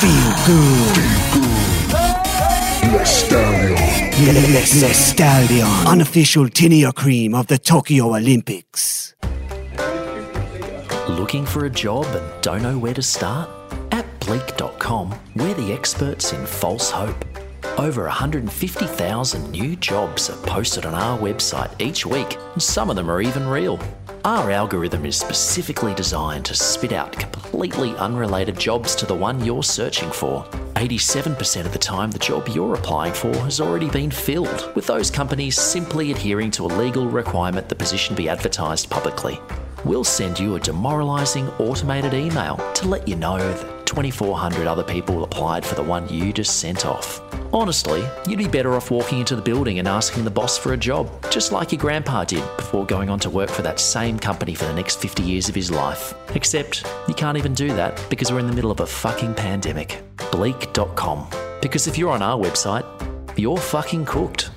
Feel 0.00 0.32
good. 0.46 1.22
Les 4.22 4.80
Les 4.80 4.94
Stallion, 4.94 5.68
unofficial 5.86 6.48
tinea 6.48 6.92
cream 6.92 7.34
of 7.34 7.46
the 7.48 7.58
Tokyo 7.58 8.14
Olympics. 8.14 9.14
Looking 11.08 11.44
for 11.44 11.64
a 11.64 11.70
job 11.70 12.06
and 12.06 12.42
don't 12.42 12.62
know 12.62 12.78
where 12.78 12.94
to 12.94 13.02
start? 13.02 13.61
At 14.32 14.62
we're 15.36 15.54
the 15.54 15.74
experts 15.74 16.32
in 16.32 16.46
false 16.46 16.90
hope. 16.90 17.24
Over 17.76 18.04
150,000 18.04 19.50
new 19.50 19.76
jobs 19.76 20.30
are 20.30 20.46
posted 20.46 20.86
on 20.86 20.94
our 20.94 21.18
website 21.18 21.70
each 21.78 22.06
week, 22.06 22.38
and 22.54 22.62
some 22.62 22.88
of 22.88 22.96
them 22.96 23.10
are 23.10 23.20
even 23.20 23.46
real. 23.46 23.78
Our 24.24 24.50
algorithm 24.50 25.04
is 25.04 25.18
specifically 25.18 25.94
designed 25.94 26.46
to 26.46 26.54
spit 26.54 26.92
out 26.92 27.12
completely 27.12 27.94
unrelated 27.96 28.58
jobs 28.58 28.94
to 28.96 29.06
the 29.06 29.14
one 29.14 29.44
you're 29.44 29.62
searching 29.62 30.10
for. 30.10 30.44
87% 30.76 31.66
of 31.66 31.72
the 31.72 31.78
time, 31.78 32.10
the 32.10 32.18
job 32.18 32.48
you're 32.48 32.74
applying 32.74 33.12
for 33.12 33.34
has 33.36 33.60
already 33.60 33.90
been 33.90 34.10
filled, 34.10 34.74
with 34.74 34.86
those 34.86 35.10
companies 35.10 35.60
simply 35.60 36.10
adhering 36.10 36.50
to 36.52 36.64
a 36.64 36.74
legal 36.78 37.06
requirement 37.06 37.68
the 37.68 37.74
position 37.74 38.16
be 38.16 38.30
advertised 38.30 38.88
publicly. 38.88 39.38
We'll 39.84 40.04
send 40.04 40.38
you 40.38 40.54
a 40.54 40.60
demoralising 40.60 41.48
automated 41.58 42.14
email 42.14 42.56
to 42.74 42.88
let 42.88 43.06
you 43.06 43.16
know 43.16 43.36
that 43.36 43.81
2,400 43.92 44.66
other 44.66 44.82
people 44.82 45.22
applied 45.22 45.66
for 45.66 45.74
the 45.74 45.82
one 45.82 46.08
you 46.08 46.32
just 46.32 46.60
sent 46.60 46.86
off. 46.86 47.20
Honestly, 47.52 48.02
you'd 48.26 48.38
be 48.38 48.48
better 48.48 48.72
off 48.72 48.90
walking 48.90 49.18
into 49.18 49.36
the 49.36 49.42
building 49.42 49.78
and 49.78 49.86
asking 49.86 50.24
the 50.24 50.30
boss 50.30 50.56
for 50.56 50.72
a 50.72 50.78
job, 50.78 51.10
just 51.30 51.52
like 51.52 51.72
your 51.72 51.78
grandpa 51.78 52.24
did 52.24 52.42
before 52.56 52.86
going 52.86 53.10
on 53.10 53.20
to 53.20 53.28
work 53.28 53.50
for 53.50 53.60
that 53.60 53.78
same 53.78 54.18
company 54.18 54.54
for 54.54 54.64
the 54.64 54.72
next 54.72 54.98
50 54.98 55.22
years 55.22 55.50
of 55.50 55.54
his 55.54 55.70
life. 55.70 56.14
Except 56.34 56.86
you 57.06 57.12
can't 57.12 57.36
even 57.36 57.52
do 57.52 57.68
that 57.74 58.02
because 58.08 58.32
we're 58.32 58.38
in 58.38 58.46
the 58.46 58.54
middle 58.54 58.70
of 58.70 58.80
a 58.80 58.86
fucking 58.86 59.34
pandemic. 59.34 60.02
Bleak.com. 60.30 61.28
Because 61.60 61.86
if 61.86 61.98
you're 61.98 62.12
on 62.12 62.22
our 62.22 62.42
website, 62.42 62.86
you're 63.38 63.58
fucking 63.58 64.06
cooked. 64.06 64.50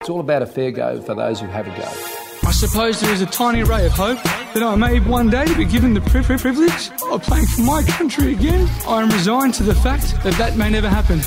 It's 0.00 0.10
all 0.10 0.18
about 0.18 0.42
a 0.42 0.46
fair 0.46 0.72
go 0.72 1.00
for 1.00 1.14
those 1.14 1.38
who 1.38 1.46
have 1.46 1.68
a 1.68 1.76
go. 1.76 2.48
I 2.48 2.50
suppose 2.50 3.00
there 3.00 3.12
is 3.12 3.20
a 3.20 3.26
tiny 3.26 3.62
ray 3.62 3.86
of 3.86 3.92
hope 3.92 4.18
that 4.54 4.62
I 4.62 4.74
may 4.74 5.00
one 5.00 5.30
day 5.30 5.46
be 5.54 5.64
given 5.64 5.94
the 5.94 6.00
pri- 6.00 6.22
pri- 6.22 6.36
privilege 6.36 6.90
of 7.10 7.22
playing 7.22 7.46
for 7.46 7.62
my 7.62 7.82
country 7.82 8.32
again. 8.32 8.68
I 8.86 9.02
am 9.02 9.08
resigned 9.10 9.54
to 9.54 9.62
the 9.62 9.74
fact 9.74 10.14
that 10.24 10.34
that 10.34 10.56
may 10.56 10.70
never 10.70 10.88
happen. 10.88 11.20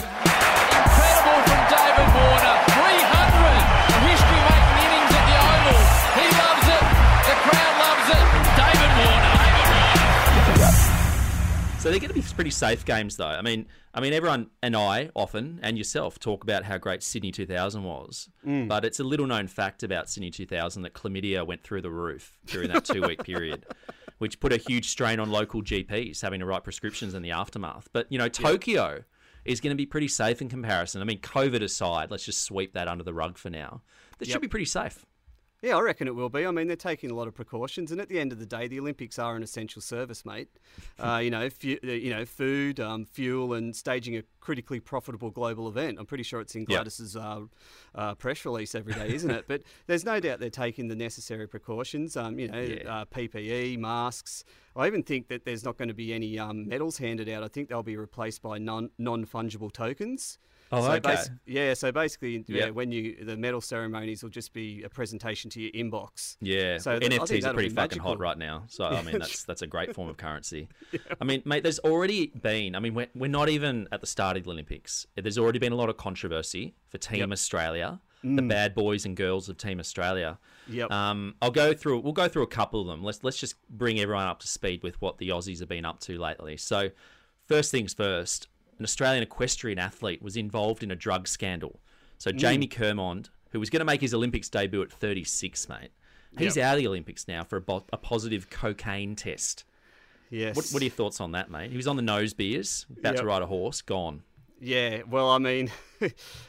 So 11.84 11.90
they're 11.92 12.00
going 12.00 12.14
to 12.14 12.16
be 12.16 12.22
pretty 12.22 12.50
safe 12.50 12.86
games, 12.86 13.18
though. 13.18 13.26
I 13.28 13.42
mean, 13.42 13.66
I 13.94 14.00
mean, 14.00 14.14
everyone 14.14 14.50
and 14.62 14.74
I 14.74 15.10
often 15.18 15.60
and 15.62 15.78
yourself 15.78 16.18
talk 16.18 16.42
about 16.42 16.64
how 16.64 16.78
great 16.78 17.04
Sydney 17.04 17.30
2000 17.34 17.84
was, 17.84 18.30
Mm. 18.48 18.70
but 18.70 18.86
it's 18.86 19.02
a 19.02 19.04
little 19.04 19.28
known 19.28 19.48
fact 19.48 19.84
about 19.84 20.10
Sydney 20.10 20.32
2000 20.32 20.84
that 20.84 20.94
chlamydia 20.94 21.46
went 21.46 21.62
through 21.62 21.82
the 21.82 21.90
roof 21.92 22.38
during 22.46 22.70
that 22.72 22.86
two 22.86 23.02
week 23.02 23.22
period, 23.26 23.66
which 24.20 24.40
put 24.40 24.54
a 24.54 24.58
huge 24.58 24.88
strain 24.88 25.20
on 25.20 25.30
local 25.30 25.62
GPs 25.62 26.22
having 26.22 26.40
to 26.40 26.46
write 26.46 26.64
prescriptions 26.64 27.16
in 27.16 27.22
the 27.22 27.32
aftermath. 27.32 27.90
But 27.92 28.10
you 28.10 28.18
know, 28.18 28.30
Tokyo 28.30 29.04
is 29.44 29.60
going 29.60 29.72
to 29.72 29.78
be 29.78 29.86
pretty 29.86 30.08
safe 30.08 30.42
in 30.42 30.48
comparison. 30.48 31.02
I 31.02 31.04
mean, 31.04 31.20
COVID 31.20 31.62
aside, 31.62 32.12
let's 32.12 32.24
just 32.24 32.44
sweep 32.44 32.72
that 32.76 32.88
under 32.88 33.04
the 33.04 33.14
rug 33.14 33.38
for 33.38 33.50
now. 33.50 33.82
This 34.20 34.30
Yep. 34.30 34.36
should 34.36 34.42
be 34.42 34.48
pretty 34.48 34.64
safe. 34.68 35.06
Yeah, 35.64 35.78
I 35.78 35.80
reckon 35.82 36.10
it 36.10 36.14
will 36.16 36.28
be. 36.28 36.46
I 36.46 36.52
mean, 36.52 36.68
they're 36.68 36.76
taking 36.76 37.10
a 37.10 37.14
lot 37.16 37.30
of 37.30 37.34
precautions, 37.34 37.90
and 37.94 38.02
at 38.02 38.10
the 38.10 38.20
end 38.20 38.34
of 38.34 38.38
the 38.40 38.46
day, 38.46 38.68
the 38.68 38.82
Olympics 38.82 39.18
are 39.18 39.38
an 39.38 39.44
essential 39.44 39.82
service, 39.82 40.26
mate. 40.26 40.50
Uh, 41.00 41.18
you 41.24 41.30
know, 41.32 41.50
fu- 41.50 41.78
uh, 41.82 41.88
you 41.88 42.10
know, 42.10 42.26
food, 42.26 42.82
um, 42.82 43.06
fuel, 43.06 43.54
and 43.54 43.74
staging 43.74 44.18
a 44.18 44.24
critically 44.42 44.82
profitable 44.82 45.32
global 45.32 45.70
event. 45.70 46.00
I'm 46.00 46.06
pretty 46.06 46.24
sure 46.26 46.42
it's 46.42 46.54
in. 46.56 46.66
Gladys's 46.66 47.16
uh, 47.16 47.44
uh, 47.96 48.14
press 48.16 48.44
release 48.44 48.76
every 48.76 48.94
day, 48.94 49.14
isn't 49.16 49.32
it? 49.32 49.46
But 49.54 49.62
there's 49.88 50.04
no 50.04 50.20
doubt 50.20 50.42
they're 50.42 50.50
taking 50.50 50.90
the 50.90 50.96
necessary 50.98 51.48
precautions. 51.48 52.18
Um, 52.18 52.40
you 52.40 52.50
know, 52.50 52.60
Yeah. 52.60 53.02
uh, 53.02 53.06
PPE, 53.06 53.78
masks. 53.80 54.44
I 54.76 54.86
even 54.88 55.02
think 55.02 55.30
that 55.30 55.46
there's 55.46 55.64
not 55.64 55.78
going 55.78 55.88
to 55.88 55.94
be 55.94 56.14
any 56.14 56.38
um, 56.40 56.68
medals 56.68 56.98
handed 56.98 57.30
out. 57.30 57.42
I 57.42 57.48
think 57.48 57.70
they'll 57.70 57.84
be 57.84 57.96
replaced 57.96 58.42
by 58.42 58.58
non 58.58 58.90
non 58.98 59.26
fungible 59.26 59.72
tokens. 59.72 60.40
Oh, 60.74 60.82
so 60.82 60.92
okay. 60.94 61.18
yeah, 61.46 61.74
so 61.74 61.92
basically, 61.92 62.44
yeah, 62.48 62.70
when 62.72 62.92
you 62.92 63.24
the 63.24 63.38
medal 63.38 63.62
ceremonies 63.62 64.24
will 64.24 64.30
just 64.30 64.54
be 64.54 64.84
a 64.84 64.90
presentation 64.90 65.50
to 65.52 65.62
your 65.62 65.72
inbox. 65.72 66.38
Yeah, 66.42 66.78
So 66.80 66.98
th- 67.00 67.12
NFTs 67.12 67.46
are 67.46 67.54
pretty 67.54 67.70
fucking 67.70 68.00
hot 68.00 68.20
right 68.20 68.38
now. 68.38 68.64
So 68.68 68.86
I 68.86 69.02
mean, 69.04 69.20
that's 69.20 69.44
that's 69.48 69.62
a 69.62 69.68
great 69.68 69.94
form 69.94 70.10
of 70.10 70.18
currency. 70.18 70.68
I 71.22 71.24
mean, 71.24 71.42
mate, 71.46 71.64
there's 71.64 71.80
already 71.80 72.28
been. 72.28 72.76
I 72.76 72.80
mean, 72.80 72.94
we're, 72.96 73.08
we're 73.16 73.28
not 73.30 73.50
even 73.50 73.88
at 73.92 74.02
the 74.02 74.08
start 74.08 74.36
of 74.38 74.44
the 74.44 74.50
Olympics. 74.52 75.06
There's 75.16 75.38
already 75.38 75.60
been 75.60 75.74
a 75.74 75.78
lot 75.78 75.90
of 75.90 75.98
controversy 75.98 76.74
for 76.90 76.98
Team 76.98 77.20
Yep. 77.20 77.32
Australia, 77.32 78.00
the 78.24 78.42
Mm. 78.42 78.50
bad 78.50 78.74
boys 78.74 79.06
and 79.06 79.16
girls 79.18 79.50
of 79.50 79.58
Team 79.58 79.80
Australia. 79.80 80.40
Yep. 80.70 80.90
Um, 80.92 81.36
I'll 81.42 81.52
go 81.52 81.74
through. 81.74 82.00
We'll 82.00 82.14
go 82.14 82.28
through 82.28 82.44
a 82.44 82.48
couple 82.48 82.82
of 82.82 82.88
them. 82.88 83.04
Let's 83.04 83.24
let's 83.24 83.38
just 83.38 83.56
bring 83.70 84.00
everyone 84.00 84.28
up 84.28 84.40
to 84.40 84.48
speed 84.48 84.82
with 84.82 85.00
what 85.02 85.18
the 85.18 85.30
Aussies 85.30 85.60
have 85.60 85.70
been 85.70 85.86
up 85.86 86.00
to 86.02 86.18
lately. 86.18 86.56
So, 86.58 86.90
first 87.48 87.70
things 87.70 87.94
first. 87.94 88.48
An 88.80 88.84
Australian 88.84 89.24
equestrian 89.24 89.80
athlete 89.80 90.22
was 90.22 90.36
involved 90.36 90.84
in 90.84 90.92
a 90.92 90.96
drug 90.96 91.28
scandal. 91.28 91.80
So 92.18 92.32
Mm. 92.32 92.38
Jamie 92.38 92.68
Kermond, 92.68 93.30
who 93.52 93.60
was 93.60 93.70
going 93.70 93.82
to 93.82 93.86
make 93.86 94.02
his 94.02 94.14
Olympics 94.14 94.50
debut 94.50 94.82
at 94.82 94.92
36, 94.92 95.68
mate, 95.70 95.92
he's 96.38 96.56
Yep. 96.58 96.66
out 96.66 96.74
of 96.76 96.80
the 96.80 96.88
Olympics 96.88 97.28
now 97.28 97.44
for 97.44 97.58
a, 97.58 97.62
bo- 97.62 97.86
a 97.94 97.98
positive 97.98 98.50
cocaine 98.50 99.16
test. 99.16 99.66
Yes. 100.30 100.56
What, 100.56 100.66
what 100.72 100.82
are 100.82 100.86
your 100.86 100.92
thoughts 100.92 101.22
on 101.22 101.34
that, 101.34 101.52
mate? 101.52 101.70
He 101.70 101.78
was 101.78 101.88
on 101.88 101.96
the 101.96 102.02
nose 102.02 102.34
beers, 102.34 102.86
about 102.98 103.18
to 103.18 103.26
ride 103.26 103.42
a 103.44 103.46
horse, 103.48 103.82
gone. 103.82 104.24
Yeah, 104.60 105.02
well, 105.10 105.30
I 105.30 105.38
mean, 105.40 105.70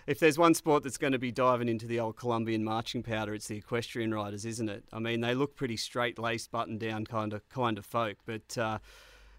if 0.06 0.18
there's 0.20 0.38
one 0.38 0.54
sport 0.54 0.84
that's 0.84 0.96
going 0.96 1.12
to 1.14 1.18
be 1.18 1.32
diving 1.32 1.68
into 1.68 1.86
the 1.86 1.98
old 2.00 2.16
Colombian 2.16 2.62
marching 2.64 3.02
powder, 3.02 3.34
it's 3.34 3.48
the 3.48 3.56
equestrian 3.56 4.14
riders, 4.14 4.46
isn't 4.46 4.68
it? 4.68 4.84
I 4.92 5.00
mean, 5.00 5.20
they 5.20 5.34
look 5.34 5.56
pretty 5.56 5.76
straight 5.76 6.18
laced, 6.18 6.50
button 6.52 6.78
down 6.78 7.04
kind 7.06 7.32
of 7.32 7.46
kind 7.48 7.76
of 7.76 7.84
folk, 7.84 8.16
but 8.24 8.56
uh, 8.56 8.78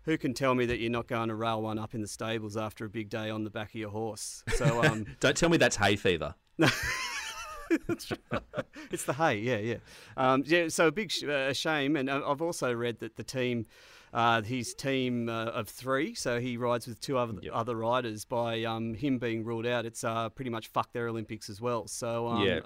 who 0.05 0.17
can 0.17 0.33
tell 0.33 0.55
me 0.55 0.65
that 0.67 0.79
you're 0.79 0.91
not 0.91 1.07
going 1.07 1.29
to 1.29 1.35
rail 1.35 1.61
one 1.61 1.77
up 1.77 1.93
in 1.93 2.01
the 2.01 2.07
stables 2.07 2.55
after 2.55 2.85
a 2.85 2.89
big 2.89 3.09
day 3.09 3.29
on 3.29 3.43
the 3.43 3.49
back 3.49 3.69
of 3.69 3.75
your 3.75 3.89
horse? 3.89 4.43
So, 4.55 4.83
um, 4.85 5.05
Don't 5.19 5.35
tell 5.35 5.49
me 5.49 5.57
that's 5.57 5.75
hay 5.75 5.95
fever. 5.95 6.35
it's 8.91 9.03
the 9.05 9.13
hay, 9.13 9.39
yeah, 9.39 9.57
yeah, 9.57 9.77
um, 10.17 10.43
yeah. 10.45 10.67
So 10.69 10.87
a 10.87 10.91
big 10.91 11.11
sh- 11.11 11.23
uh, 11.23 11.51
shame, 11.53 11.95
and 11.95 12.09
I- 12.09 12.21
I've 12.21 12.41
also 12.41 12.73
read 12.73 12.99
that 12.99 13.15
the 13.17 13.23
team, 13.23 13.65
uh, 14.13 14.41
his 14.41 14.73
team 14.73 15.27
uh, 15.27 15.45
of 15.45 15.67
three, 15.67 16.13
so 16.13 16.39
he 16.39 16.57
rides 16.57 16.87
with 16.87 17.01
two 17.01 17.17
other 17.17 17.33
other 17.51 17.75
riders. 17.75 18.23
By 18.23 18.63
um, 18.63 18.93
him 18.93 19.17
being 19.17 19.43
ruled 19.43 19.65
out, 19.65 19.85
it's 19.85 20.03
uh, 20.03 20.29
pretty 20.29 20.51
much 20.51 20.67
fucked 20.67 20.93
their 20.93 21.07
Olympics 21.07 21.49
as 21.49 21.59
well. 21.59 21.87
So 21.87 22.27
um, 22.27 22.45
yeah. 22.45 22.59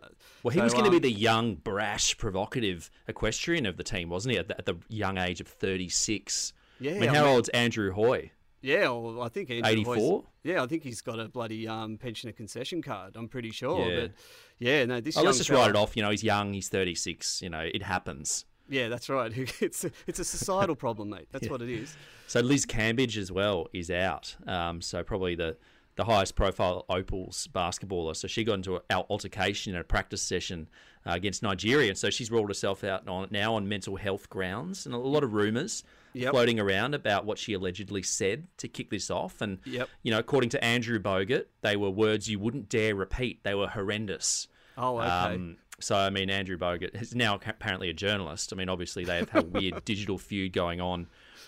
Well, 0.43 0.52
he 0.52 0.60
so, 0.60 0.65
was 0.65 0.73
going 0.73 0.86
to 0.86 0.91
um, 0.91 0.99
be 0.99 1.10
the 1.10 1.17
young, 1.17 1.56
brash, 1.56 2.17
provocative 2.17 2.91
equestrian 3.08 3.65
of 3.65 3.78
the 3.78 3.84
team, 3.84 4.10
wasn't 4.10 4.34
he? 4.34 4.38
At 4.38 4.49
the, 4.49 4.58
at 4.58 4.65
the 4.65 4.75
young 4.89 5.17
age 5.17 5.41
of 5.41 5.47
36. 5.47 6.54
Yeah, 6.79 6.91
I 6.91 6.99
mean, 6.99 7.09
I 7.09 7.15
how 7.15 7.23
mean- 7.25 7.33
old's 7.35 7.49
Andrew 7.49 7.91
Hoy? 7.91 8.31
Yeah, 8.61 8.89
well, 8.89 9.21
I 9.21 9.29
think 9.29 9.49
Andrew 9.49 9.69
84? 9.69 9.95
Hoy's- 9.95 10.23
yeah, 10.43 10.61
I 10.61 10.67
think 10.67 10.83
he's 10.83 10.99
got 11.01 11.17
a 11.19 11.29
bloody 11.29 11.65
um, 11.67 11.97
pensioner 11.97 12.33
concession 12.33 12.81
card. 12.81 13.15
I'm 13.15 13.29
pretty 13.29 13.51
sure. 13.51 13.89
Yeah. 13.89 14.01
But 14.01 14.11
yeah, 14.59 14.85
no, 14.85 14.99
this. 14.99 15.15
Oh, 15.17 15.21
let's 15.23 15.37
just 15.37 15.49
fella- 15.49 15.61
write 15.61 15.69
it 15.69 15.75
off. 15.77 15.95
You 15.95 16.03
know, 16.03 16.09
he's 16.09 16.23
young, 16.23 16.51
he's 16.53 16.67
36. 16.67 17.41
You 17.41 17.49
know, 17.49 17.61
it 17.61 17.83
happens. 17.83 18.45
Yeah, 18.67 18.89
that's 18.89 19.09
right. 19.09 19.31
It's 19.61 19.85
a, 19.85 19.91
it's 20.07 20.19
a 20.19 20.25
societal 20.25 20.75
problem, 20.75 21.09
mate. 21.09 21.27
That's 21.31 21.45
Yeah. 21.45 21.51
what 21.51 21.61
it 21.61 21.69
is. 21.69 21.95
So 22.27 22.41
Liz 22.41 22.65
Cambage 22.65 23.17
as 23.17 23.31
well 23.31 23.67
is 23.73 23.89
out. 23.89 24.35
Um, 24.45 24.81
so 24.81 25.03
probably 25.03 25.35
the 25.35 25.55
the 25.95 26.03
highest 26.05 26.35
profile 26.35 26.85
Opals 26.89 27.47
basketballer. 27.53 28.15
So 28.15 28.27
she 28.27 28.43
got 28.45 28.53
into 28.55 28.75
an 28.75 29.03
altercation 29.09 29.73
in 29.73 29.79
a 29.81 29.83
practice 29.83 30.21
session 30.21 30.69
uh, 31.05 31.11
against 31.11 31.43
Nigeria, 31.43 31.89
and 31.89 31.97
so 31.97 32.09
she's 32.09 32.29
ruled 32.31 32.49
herself 32.49 32.83
out 32.85 33.07
on, 33.07 33.27
now 33.31 33.55
on 33.55 33.67
mental 33.67 33.95
health 33.97 34.29
grounds, 34.29 34.85
and 34.85 34.93
a 34.95 34.97
lot 34.97 35.23
of 35.23 35.33
rumours 35.33 35.83
Yep. 36.13 36.32
floating 36.32 36.60
around 36.60 36.95
about 36.95 37.26
what 37.26 37.38
she 37.38 37.54
allegedly 37.54 38.04
said 38.04 38.48
to 38.58 38.67
kick 38.67 38.89
this 38.89 39.10
off. 39.12 39.41
And 39.41 39.60
Yep. 39.65 39.89
you 40.04 40.12
know, 40.12 40.19
according 40.19 40.50
to 40.52 40.63
Andrew 40.63 41.00
Bogut, 41.00 41.45
they 41.62 41.76
were 41.76 41.89
words 41.89 42.30
you 42.30 42.39
wouldn't 42.39 42.69
dare 42.69 42.95
repeat. 42.95 43.43
They 43.43 43.54
were 43.56 43.67
horrendous. 43.67 44.48
Oh, 44.78 44.98
okay. 45.00 45.08
Um, 45.08 45.58
so 45.80 45.95
I 45.95 46.10
mean, 46.10 46.30
Andrew 46.30 46.58
Bogut 46.58 47.00
is 47.02 47.15
now 47.15 47.36
apparently 47.36 47.89
a 47.89 47.93
journalist. 47.93 48.52
I 48.52 48.56
mean, 48.56 48.69
obviously 48.69 49.06
they 49.06 49.17
have 49.17 49.30
had 49.30 49.43
a 49.45 49.48
weird 49.60 49.86
digital 49.86 50.17
feud 50.17 50.54
going 50.54 50.82
on. 50.82 51.08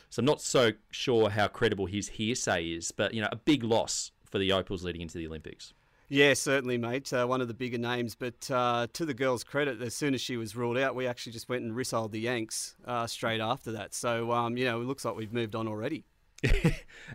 So 0.10 0.20
I'm 0.20 0.26
not 0.26 0.42
so 0.42 0.72
sure 0.90 1.30
how 1.30 1.48
credible 1.48 1.86
his 1.86 2.10
hearsay 2.10 2.66
is, 2.72 2.92
but 2.92 3.14
you 3.14 3.22
know, 3.22 3.30
a 3.32 3.36
big 3.38 3.64
loss 3.64 4.12
for 4.26 4.40
the 4.40 4.52
Opals 4.52 4.84
leading 4.84 5.02
into 5.02 5.18
the 5.18 5.26
Olympics. 5.28 5.74
Yeah, 6.14 6.34
certainly, 6.34 6.78
mate. 6.78 7.14
Uh, 7.14 7.26
one 7.26 7.40
of 7.40 7.48
the 7.48 7.54
bigger 7.54 7.78
names. 7.78 8.16
But 8.16 8.52
uh, 8.52 8.88
to 8.92 9.06
the 9.06 9.14
girl's 9.14 9.46
credit, 9.46 9.82
as 9.82 9.96
soon 9.96 10.14
as 10.14 10.20
she 10.20 10.36
was 10.36 10.58
ruled 10.58 10.78
out, 10.78 10.94
we 10.94 11.08
actually 11.08 11.32
just 11.32 11.48
went 11.48 11.64
and 11.64 11.74
rissoled 11.74 12.12
the 12.12 12.20
Yanks 12.20 12.76
uh, 12.86 13.08
straight 13.08 13.40
after 13.40 13.72
that. 13.72 13.94
So, 13.94 14.34
um, 14.34 14.58
you 14.58 14.66
know, 14.66 14.82
it 14.82 14.84
looks 14.84 15.06
like 15.06 15.16
we've 15.16 15.32
moved 15.32 15.56
on 15.56 15.70
already. 15.70 16.04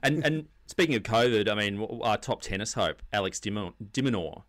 And 0.02 0.24
and 0.24 0.48
speaking 0.66 0.94
of 0.94 1.02
COVID, 1.02 1.46
I 1.48 1.54
mean, 1.54 1.86
our 2.02 2.16
top 2.16 2.40
tennis 2.40 2.72
hope, 2.74 3.02
Alex 3.12 3.38
Dimin- 3.38 3.74
de 3.92 4.02
Minaur, 4.02 4.44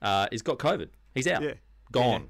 uh, 0.00 0.26
has 0.30 0.42
got 0.42 0.58
COVID. 0.58 0.88
He's 1.14 1.26
out, 1.26 1.42
Yeah. 1.42 1.54
gone. 1.90 2.28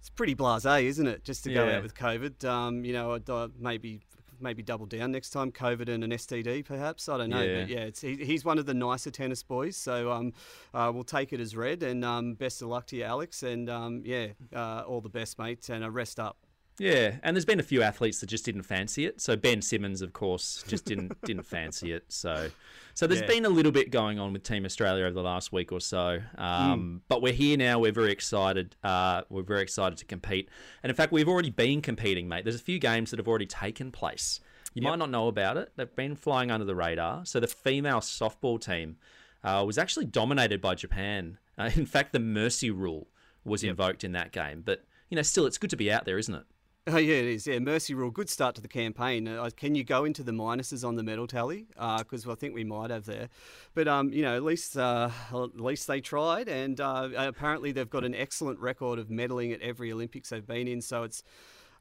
It's 0.00 0.10
pretty 0.10 0.34
blasé, 0.34 0.84
isn't 0.84 1.06
it? 1.06 1.22
Just 1.24 1.44
to 1.44 1.52
go 1.52 1.66
Yeah. 1.66 1.76
out 1.76 1.82
with 1.82 1.94
COVID. 1.94 2.44
Um, 2.48 2.84
you 2.84 2.92
know, 2.94 3.18
maybe 3.58 4.00
maybe 4.40 4.62
double 4.62 4.86
down 4.86 5.12
next 5.12 5.30
time. 5.30 5.52
COVID 5.52 5.88
and 5.88 6.04
an 6.04 6.10
STD, 6.10 6.64
perhaps. 6.64 7.08
I 7.08 7.18
don't 7.18 7.30
know. 7.30 7.42
Yeah. 7.42 7.60
But 7.60 7.68
yeah, 7.68 7.80
it's, 7.80 8.00
he, 8.00 8.16
he's 8.16 8.44
one 8.44 8.58
of 8.58 8.66
the 8.66 8.74
nicer 8.74 9.10
tennis 9.10 9.42
boys. 9.42 9.76
So 9.76 10.10
um, 10.12 10.32
uh, 10.72 10.90
we'll 10.94 11.04
take 11.04 11.32
it 11.32 11.40
as 11.40 11.56
read. 11.56 11.82
And 11.82 12.04
um, 12.04 12.34
best 12.34 12.62
of 12.62 12.68
luck 12.68 12.86
to 12.88 12.96
you, 12.96 13.04
Alex. 13.04 13.42
And 13.42 13.68
um, 13.68 14.02
yeah, 14.04 14.28
uh, 14.54 14.84
all 14.86 15.00
the 15.00 15.08
best, 15.08 15.38
mate. 15.38 15.68
And 15.68 15.84
a 15.84 15.90
rest 15.90 16.20
up. 16.20 16.45
Yeah, 16.78 17.16
and 17.22 17.34
there's 17.34 17.44
been 17.46 17.60
a 17.60 17.62
few 17.64 17.82
athletes 17.82 18.20
that 18.20 18.26
just 18.26 18.44
didn't 18.44 18.64
fancy 18.64 19.06
it. 19.06 19.20
So 19.20 19.34
Ben 19.34 19.62
Simmons, 19.62 20.02
of 20.02 20.12
course, 20.12 20.62
just 20.68 20.84
didn't 20.84 21.18
didn't 21.24 21.44
fancy 21.44 21.92
it. 21.92 22.04
So, 22.08 22.50
so 22.94 23.06
there's 23.06 23.22
Yeah. 23.22 23.26
been 23.26 23.44
a 23.46 23.48
little 23.48 23.72
bit 23.72 23.90
going 23.90 24.18
on 24.18 24.32
with 24.34 24.42
Team 24.42 24.64
Australia 24.66 25.04
over 25.04 25.14
the 25.14 25.22
last 25.22 25.52
week 25.52 25.72
or 25.72 25.80
so. 25.80 26.20
Um, 26.36 27.00
But 27.08 27.22
we're 27.22 27.32
here 27.32 27.56
now. 27.56 27.78
We're 27.78 27.92
very 27.92 28.12
excited. 28.12 28.76
Uh, 28.84 29.22
we're 29.30 29.42
very 29.42 29.62
excited 29.62 29.96
to 29.98 30.04
compete. 30.04 30.48
And 30.82 30.90
in 30.90 30.96
fact, 30.96 31.12
we've 31.12 31.28
already 31.28 31.50
been 31.50 31.80
competing, 31.80 32.28
mate. 32.28 32.44
There's 32.44 32.56
a 32.56 32.58
few 32.58 32.78
games 32.78 33.10
that 33.10 33.18
have 33.18 33.28
already 33.28 33.46
taken 33.46 33.90
place. 33.90 34.40
You 34.74 34.82
might 34.82 34.98
not 34.98 35.08
know 35.08 35.28
about 35.28 35.56
it. 35.56 35.72
They've 35.76 35.96
been 35.96 36.14
flying 36.16 36.50
under 36.50 36.66
the 36.66 36.74
radar. 36.74 37.24
So 37.24 37.40
the 37.40 37.46
female 37.46 38.00
softball 38.00 38.60
team 38.60 38.98
uh, 39.42 39.64
was 39.66 39.78
actually 39.78 40.04
dominated 40.04 40.60
by 40.60 40.74
Japan. 40.74 41.38
Uh, 41.56 41.70
in 41.74 41.86
fact, 41.86 42.12
the 42.12 42.18
mercy 42.18 42.70
rule 42.70 43.08
was 43.42 43.64
invoked 43.64 44.04
in 44.04 44.12
that 44.12 44.32
game. 44.32 44.60
But 44.62 44.84
you 45.08 45.16
know, 45.16 45.22
still, 45.22 45.46
it's 45.46 45.56
good 45.56 45.70
to 45.70 45.76
be 45.76 45.90
out 45.90 46.04
there, 46.04 46.18
isn't 46.18 46.34
it? 46.34 46.44
Oh 46.92 46.98
yeah, 46.98 47.16
it 47.16 47.24
is. 47.24 47.48
Yeah, 47.48 47.58
mercy 47.58 47.94
rule. 47.94 48.12
Good 48.12 48.30
start 48.30 48.54
to 48.54 48.60
the 48.60 48.68
campaign. 48.68 49.26
Uh, 49.26 49.50
can 49.56 49.74
you 49.74 49.82
go 49.82 50.04
into 50.04 50.22
the 50.22 50.30
minuses 50.30 50.86
on 50.86 50.94
the 50.94 51.02
medal 51.02 51.26
tally? 51.26 51.66
Because 51.98 52.28
I 52.28 52.36
think 52.36 52.54
we 52.54 52.62
might 52.62 52.90
have 52.90 53.06
there. 53.06 53.28
But 53.74 53.88
um, 53.88 54.12
you 54.12 54.22
know, 54.22 54.36
at 54.36 54.44
least 54.44 54.76
uh, 54.76 55.10
at 55.32 55.60
least 55.60 55.88
they 55.88 56.00
tried, 56.00 56.48
and 56.48 56.80
uh, 56.80 57.08
apparently 57.16 57.72
they've 57.72 57.90
got 57.90 58.04
an 58.04 58.14
excellent 58.14 58.60
record 58.60 59.00
of 59.00 59.08
medaling 59.08 59.52
at 59.52 59.60
every 59.62 59.90
Olympics 59.90 60.28
they've 60.28 60.46
been 60.46 60.68
in. 60.68 60.80
So 60.80 61.02
it's 61.02 61.24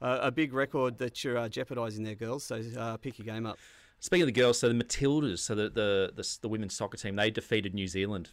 uh, 0.02 0.22
a 0.24 0.32
big 0.32 0.54
record 0.54 0.98
that 0.98 1.24
you're 1.24 1.38
uh, 1.38 1.50
jeopardising 1.50 2.04
there, 2.04 2.16
girls. 2.16 2.44
So 2.44 2.64
uh, 2.76 2.98
pick 2.98 3.20
your 3.20 3.28
game 3.28 3.46
up. 3.46 3.60
Speaking 4.00 4.24
of 4.24 4.28
the 4.28 4.42
girls, 4.42 4.58
so 4.58 4.70
the 4.70 4.84
Matildas, 4.84 5.38
so 5.38 5.54
the, 5.54 5.70
the 5.70 6.14
the 6.16 6.38
the 6.42 6.50
women's 6.50 6.76
soccer 6.76 6.98
team, 6.98 7.16
they 7.16 7.30
defeated 7.30 7.76
New 7.76 7.88
Zealand 7.88 8.32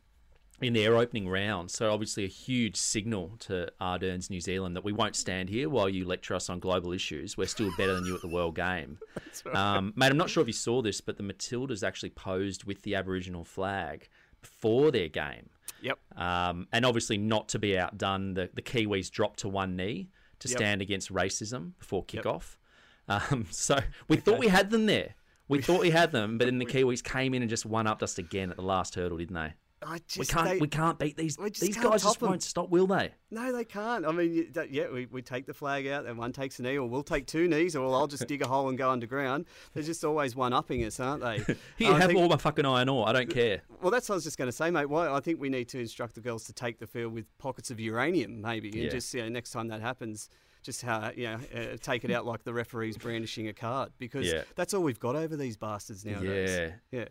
in 0.61 0.73
their 0.75 0.97
opening 0.97 1.29
round. 1.29 1.71
So 1.71 1.93
obviously 1.93 2.25
a 2.25 2.29
huge 2.29 2.77
signal 2.77 3.33
to 3.41 3.69
Ardern's, 3.81 4.31
New 4.31 4.41
Zealand, 4.41 4.77
that 4.77 4.85
we 4.85 4.93
won't 4.93 5.17
stand 5.17 5.49
here 5.49 5.69
while 5.69 5.89
you 5.89 6.05
lecture 6.05 6.35
us 6.35 6.49
on 6.49 6.61
global 6.61 6.93
issues. 6.93 7.37
We're 7.37 7.47
still 7.49 7.71
better 7.77 7.95
than 7.95 8.05
you 8.05 8.15
at 8.15 8.21
the 8.21 8.29
World 8.29 8.55
Game, 8.55 8.99
um, 9.55 9.93
mate. 9.97 10.11
I'm 10.11 10.17
not 10.17 10.31
sure 10.31 10.41
if 10.41 10.47
you 10.47 10.53
saw 10.53 10.83
this, 10.83 11.01
but 11.01 11.17
the 11.17 11.25
Matildas 11.25 11.83
actually 11.83 12.11
posed 12.11 12.65
with 12.65 12.83
the 12.83 12.95
Aboriginal 12.95 13.45
flag 13.45 14.09
before 14.41 14.91
their 14.91 15.09
game. 15.09 15.49
Yep. 15.81 15.99
Um, 16.17 16.69
and 16.73 16.85
obviously 16.87 17.19
not 17.19 17.49
to 17.51 17.59
be 17.59 17.77
outdone, 17.77 18.35
the, 18.35 18.49
the 18.55 18.63
Kiwis 18.63 19.11
dropped 19.11 19.41
to 19.41 19.49
one 19.49 19.75
knee 19.77 20.11
to 20.41 20.49
Yep. 20.49 20.59
stand 20.59 20.83
against 20.83 21.13
racism 21.13 21.73
before 21.79 22.05
Yep. 22.13 22.25
kickoff. 22.25 22.57
Um, 23.09 23.47
so 23.51 23.81
we 24.09 24.17
thought 24.17 24.39
we 24.39 24.49
had 24.49 24.71
them 24.71 24.87
there. 24.87 25.15
We 25.49 25.61
thought 25.61 25.81
we 25.81 25.91
had 26.01 26.13
them, 26.13 26.39
but 26.39 26.45
then 26.45 26.59
the 26.59 26.67
Kiwis 26.67 27.03
came 27.03 27.35
in 27.35 27.43
and 27.43 27.51
just 27.51 27.67
one 27.67 27.87
upped 27.89 28.03
us 28.05 28.17
again 28.19 28.51
at 28.51 28.57
the 28.57 28.63
last 28.63 28.95
hurdle, 28.95 29.19
didn't 29.19 29.35
they? 29.35 29.55
I 29.87 30.01
We 30.19 30.25
can't. 30.27 30.49
they- 30.49 30.59
we 30.59 30.69
can't 30.69 30.99
beat 30.99 31.17
these. 31.17 31.37
just 31.37 31.61
These 31.61 31.77
guys 31.77 32.03
Just 32.03 32.05
just 32.05 32.23
'em. 32.23 32.29
won't 32.29 32.43
stop, 32.43 32.71
will 32.71 32.87
they? 32.87 33.13
No, 33.31 33.53
they 33.53 33.65
can't. 33.65 34.07
I 34.07 34.13
mean, 34.13 34.53
yeah, 34.71 34.91
we, 34.91 35.07
we 35.07 35.23
take 35.23 35.47
the 35.47 35.55
flag 35.55 35.87
out, 35.87 36.07
and 36.07 36.19
one 36.19 36.33
takes 36.33 36.59
a 36.59 36.63
knee, 36.63 36.77
or 36.79 36.89
we'll 36.89 37.03
take 37.03 37.27
two 37.27 37.49
knees, 37.49 37.75
or 37.75 37.93
I'll 37.95 38.07
just 38.07 38.27
dig 38.29 38.43
a 38.43 38.47
hole 38.49 38.69
and 38.69 38.77
go 38.77 38.91
underground. 38.91 39.47
They're 39.75 39.83
just 39.83 40.05
always 40.05 40.37
one 40.37 40.53
upping 40.53 40.85
us, 40.85 41.01
aren't 41.01 41.23
they? 41.23 41.39
Here, 41.77 41.93
I 41.93 41.99
have 41.99 42.09
think- 42.09 42.19
all 42.21 42.29
my 42.29 42.37
fucking 42.37 42.65
iron 42.67 42.89
ore. 42.89 43.09
I 43.09 43.13
don't 43.13 43.31
care. 43.31 43.63
Well, 43.81 43.91
that's 43.91 44.09
what 44.09 44.15
I 44.15 44.17
was 44.17 44.25
just 44.25 44.39
going 44.39 44.49
to 44.49 44.53
say, 44.57 44.71
mate. 44.71 44.87
Why 44.87 45.09
I 45.09 45.21
think 45.21 45.41
we 45.41 45.49
need 45.49 45.69
to 45.71 45.79
instruct 45.81 46.15
the 46.15 46.21
girls 46.21 46.45
to 46.45 46.53
take 46.53 46.79
the 46.79 46.87
field 46.87 47.13
with 47.13 47.27
pockets 47.39 47.71
of 47.71 47.81
uranium, 47.81 48.41
maybe, 48.41 48.69
and 48.69 48.77
Yeah. 48.83 48.91
just 48.91 49.13
you 49.15 49.23
know, 49.23 49.29
next 49.29 49.51
time 49.51 49.69
that 49.69 49.81
happens, 49.81 50.29
just 50.63 50.83
how 50.83 51.11
you 51.17 51.25
know 51.25 51.39
uh, 51.55 51.77
take 51.81 52.05
it 52.05 52.11
out 52.13 52.25
like 52.25 52.45
the 52.45 52.53
referee's 52.55 52.97
brandishing 52.97 53.49
a 53.49 53.53
card 53.53 53.91
because 53.99 54.31
Yeah. 54.31 54.43
that's 54.55 54.73
all 54.75 54.83
we've 54.83 55.01
got 55.01 55.17
over 55.17 55.37
these 55.37 55.57
bastards 55.57 56.05
nowadays. 56.05 56.51
Yeah. 56.93 56.99
yeah. 57.01 57.05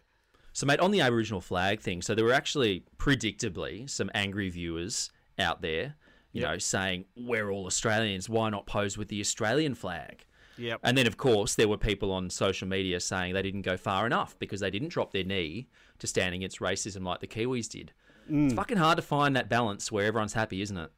So, 0.54 0.66
mate, 0.66 0.80
on 0.80 0.92
the 0.92 1.02
Aboriginal 1.02 1.42
flag 1.42 1.80
thing, 1.80 2.02
so 2.02 2.14
there 2.14 2.26
were 2.26 2.34
actually 2.34 2.84
predictably 2.98 3.90
some 3.90 4.12
angry 4.14 4.50
viewers 4.50 5.10
out 5.40 5.62
there, 5.62 5.96
you 6.34 6.42
Yep. 6.42 6.50
know, 6.52 6.58
saying 6.58 7.06
we're 7.16 7.50
all 7.50 7.66
Australians. 7.66 8.28
Why 8.30 8.50
not 8.50 8.66
pose 8.66 8.98
with 8.98 9.08
the 9.08 9.20
Australian 9.22 9.76
flag? 9.76 10.26
Yep. 10.58 10.82
And 10.84 10.98
then, 10.98 11.08
of 11.08 11.18
course, 11.18 11.56
there 11.56 11.68
were 11.70 11.78
people 11.78 12.12
on 12.12 12.30
social 12.30 12.68
media 12.68 13.00
saying 13.00 13.34
they 13.34 13.42
didn't 13.42 13.62
go 13.64 13.78
far 13.78 14.06
enough 14.06 14.38
because 14.40 14.60
they 14.60 14.70
didn't 14.70 14.90
drop 14.90 15.12
their 15.14 15.24
knee 15.24 15.68
to 16.00 16.08
stand 16.08 16.36
against 16.36 16.60
racism 16.60 17.04
like 17.06 17.20
the 17.22 17.28
Kiwis 17.28 17.70
did. 17.70 17.94
Mm. 18.30 18.46
It's 18.46 18.54
fucking 18.54 18.78
hard 18.78 18.98
to 18.98 19.02
find 19.02 19.36
that 19.36 19.50
balance 19.50 19.92
where 19.92 20.06
everyone's 20.06 20.34
happy, 20.34 20.62
isn't 20.62 20.78
it? 20.78 20.92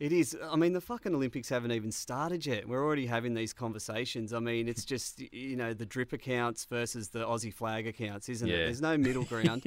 It 0.00 0.12
is. 0.12 0.34
I 0.50 0.56
mean, 0.56 0.72
the 0.72 0.80
fucking 0.80 1.14
Olympics 1.14 1.50
haven't 1.50 1.72
even 1.72 1.92
started 1.92 2.46
yet. 2.46 2.66
We're 2.66 2.82
already 2.82 3.04
having 3.06 3.34
these 3.34 3.52
conversations. 3.52 4.32
I 4.32 4.38
mean, 4.38 4.66
it's 4.66 4.86
just, 4.86 5.20
you 5.32 5.56
know, 5.56 5.74
the 5.74 5.84
drip 5.84 6.14
accounts 6.14 6.64
versus 6.64 7.10
the 7.10 7.20
Aussie 7.20 7.52
flag 7.52 7.86
accounts, 7.86 8.30
isn't 8.30 8.48
Yeah. 8.48 8.54
it? 8.56 8.64
There's 8.64 8.80
no 8.80 8.96
middle 8.96 9.24
ground. 9.34 9.62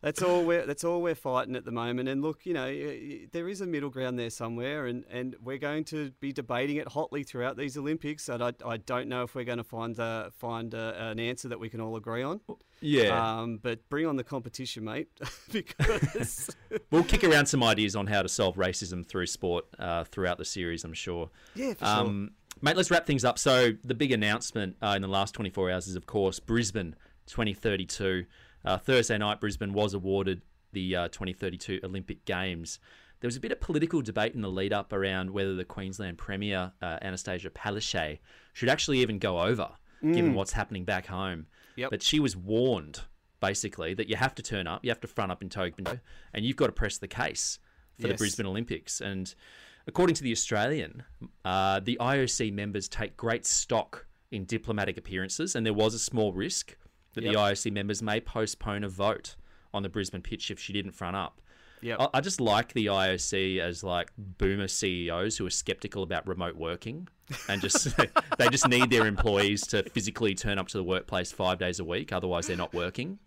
That's 0.00 0.22
all 0.22 0.44
we're 0.44 0.64
that's 0.64 0.84
all 0.84 1.02
we're 1.02 1.16
fighting 1.16 1.56
at 1.56 1.64
the 1.64 1.72
moment. 1.72 2.08
And 2.08 2.22
look, 2.22 2.46
you 2.46 2.54
know, 2.54 2.68
there 3.32 3.48
is 3.48 3.60
a 3.60 3.66
middle 3.66 3.90
ground 3.90 4.18
there 4.18 4.30
somewhere, 4.30 4.86
and, 4.86 5.04
and 5.10 5.34
we're 5.42 5.58
going 5.58 5.84
to 5.84 6.12
be 6.20 6.32
debating 6.32 6.76
it 6.76 6.88
hotly 6.88 7.24
throughout 7.24 7.56
these 7.56 7.76
Olympics. 7.76 8.28
And 8.28 8.42
I, 8.42 8.52
I 8.64 8.76
don't 8.76 9.08
know 9.08 9.24
if 9.24 9.34
we're 9.34 9.44
going 9.44 9.58
to 9.58 9.64
find 9.64 9.98
uh, 9.98 10.30
find 10.30 10.74
uh, 10.74 10.94
an 10.96 11.18
answer 11.18 11.48
that 11.48 11.58
we 11.58 11.68
can 11.68 11.80
all 11.80 11.96
agree 11.96 12.22
on. 12.22 12.40
Yeah. 12.80 13.40
Um, 13.40 13.58
but 13.60 13.88
bring 13.88 14.06
on 14.06 14.16
the 14.16 14.24
competition, 14.24 14.84
mate, 14.84 15.08
because 15.52 16.50
We'll 16.90 17.04
kick 17.04 17.24
around 17.24 17.46
some 17.46 17.64
ideas 17.64 17.96
on 17.96 18.06
how 18.06 18.22
to 18.22 18.28
solve 18.28 18.54
racism 18.56 19.04
through 19.04 19.26
sport 19.26 19.64
uh, 19.78 20.04
throughout 20.04 20.38
the 20.38 20.44
series, 20.44 20.84
I'm 20.84 20.94
sure. 20.94 21.30
Yeah, 21.54 21.74
for 21.74 21.84
sure. 21.84 21.94
um, 21.94 22.30
Mate, 22.60 22.76
let's 22.76 22.90
wrap 22.90 23.06
things 23.06 23.24
up. 23.24 23.38
So, 23.38 23.72
the 23.84 23.94
big 23.94 24.10
announcement 24.10 24.76
uh, 24.82 24.94
in 24.96 25.02
the 25.02 25.08
last 25.08 25.32
24 25.34 25.70
hours 25.70 25.86
is, 25.86 25.94
of 25.94 26.06
course, 26.06 26.40
Brisbane 26.40 26.96
2032. 27.26 28.24
Uh, 28.64 28.78
Thursday 28.78 29.18
night, 29.18 29.40
Brisbane 29.40 29.72
was 29.72 29.94
awarded 29.94 30.42
the 30.72 30.94
uh, 30.96 31.08
2032 31.08 31.80
Olympic 31.84 32.24
Games. 32.24 32.78
There 33.20 33.28
was 33.28 33.36
a 33.36 33.40
bit 33.40 33.52
of 33.52 33.60
political 33.60 34.00
debate 34.02 34.34
in 34.34 34.42
the 34.42 34.50
lead 34.50 34.72
up 34.72 34.92
around 34.92 35.30
whether 35.30 35.54
the 35.54 35.64
Queensland 35.64 36.18
Premier, 36.18 36.72
uh, 36.82 36.98
Anastasia 37.02 37.50
Palaszczuk, 37.50 38.18
should 38.52 38.68
actually 38.68 39.00
even 39.00 39.18
go 39.18 39.40
over, 39.40 39.70
given 40.02 40.32
Mm. 40.32 40.34
what's 40.34 40.52
happening 40.52 40.84
back 40.84 41.06
home. 41.06 41.46
Yep. 41.76 41.90
But 41.90 42.02
she 42.02 42.20
was 42.20 42.36
warned, 42.36 43.00
basically, 43.40 43.94
that 43.94 44.08
you 44.08 44.16
have 44.16 44.34
to 44.36 44.42
turn 44.42 44.66
up, 44.66 44.84
you 44.84 44.90
have 44.90 45.00
to 45.00 45.08
front 45.08 45.32
up 45.32 45.42
in 45.42 45.48
Tokyo, 45.48 45.98
and 46.34 46.44
you've 46.44 46.56
got 46.56 46.66
to 46.66 46.72
press 46.72 46.98
the 46.98 47.08
case 47.08 47.58
for 48.00 48.06
the 48.08 48.14
Brisbane 48.14 48.46
Olympics. 48.46 49.00
And 49.00 49.34
according 49.86 50.14
to 50.16 50.22
the 50.22 50.30
Australian, 50.32 51.02
uh, 51.44 51.80
the 51.80 51.96
IOC 52.00 52.52
members 52.52 52.88
take 52.88 53.16
great 53.16 53.46
stock 53.46 54.06
in 54.30 54.44
diplomatic 54.44 54.96
appearances, 54.96 55.56
and 55.56 55.64
there 55.66 55.72
was 55.74 55.94
a 55.94 55.98
small 55.98 56.32
risk 56.32 56.76
that 57.14 57.22
the 57.22 57.34
IOC 57.34 57.72
members 57.72 58.02
may 58.02 58.20
postpone 58.20 58.84
a 58.84 58.88
vote 58.88 59.36
on 59.72 59.82
the 59.82 59.88
Brisbane 59.88 60.22
pitch 60.22 60.50
if 60.50 60.58
she 60.58 60.72
didn't 60.72 60.92
front 60.92 61.16
up. 61.16 61.40
Yep. 61.80 62.00
I, 62.00 62.08
I 62.14 62.20
just 62.20 62.40
like 62.40 62.72
the 62.72 62.86
IOC 62.86 63.60
as 63.60 63.84
like 63.84 64.10
boomer 64.16 64.68
CEOs 64.68 65.36
who 65.36 65.46
are 65.46 65.50
skeptical 65.50 66.02
about 66.02 66.26
remote 66.26 66.56
working 66.56 67.08
and 67.48 67.60
just 67.60 67.96
they 68.38 68.48
just 68.48 68.68
need 68.68 68.90
their 68.90 69.06
employees 69.06 69.66
to 69.68 69.82
physically 69.90 70.34
turn 70.34 70.58
up 70.58 70.68
to 70.68 70.78
the 70.78 70.84
workplace 70.84 71.30
five 71.32 71.58
days 71.58 71.78
a 71.78 71.84
week, 71.84 72.12
otherwise 72.12 72.46
they're 72.46 72.56
not 72.56 72.74
working. 72.74 73.18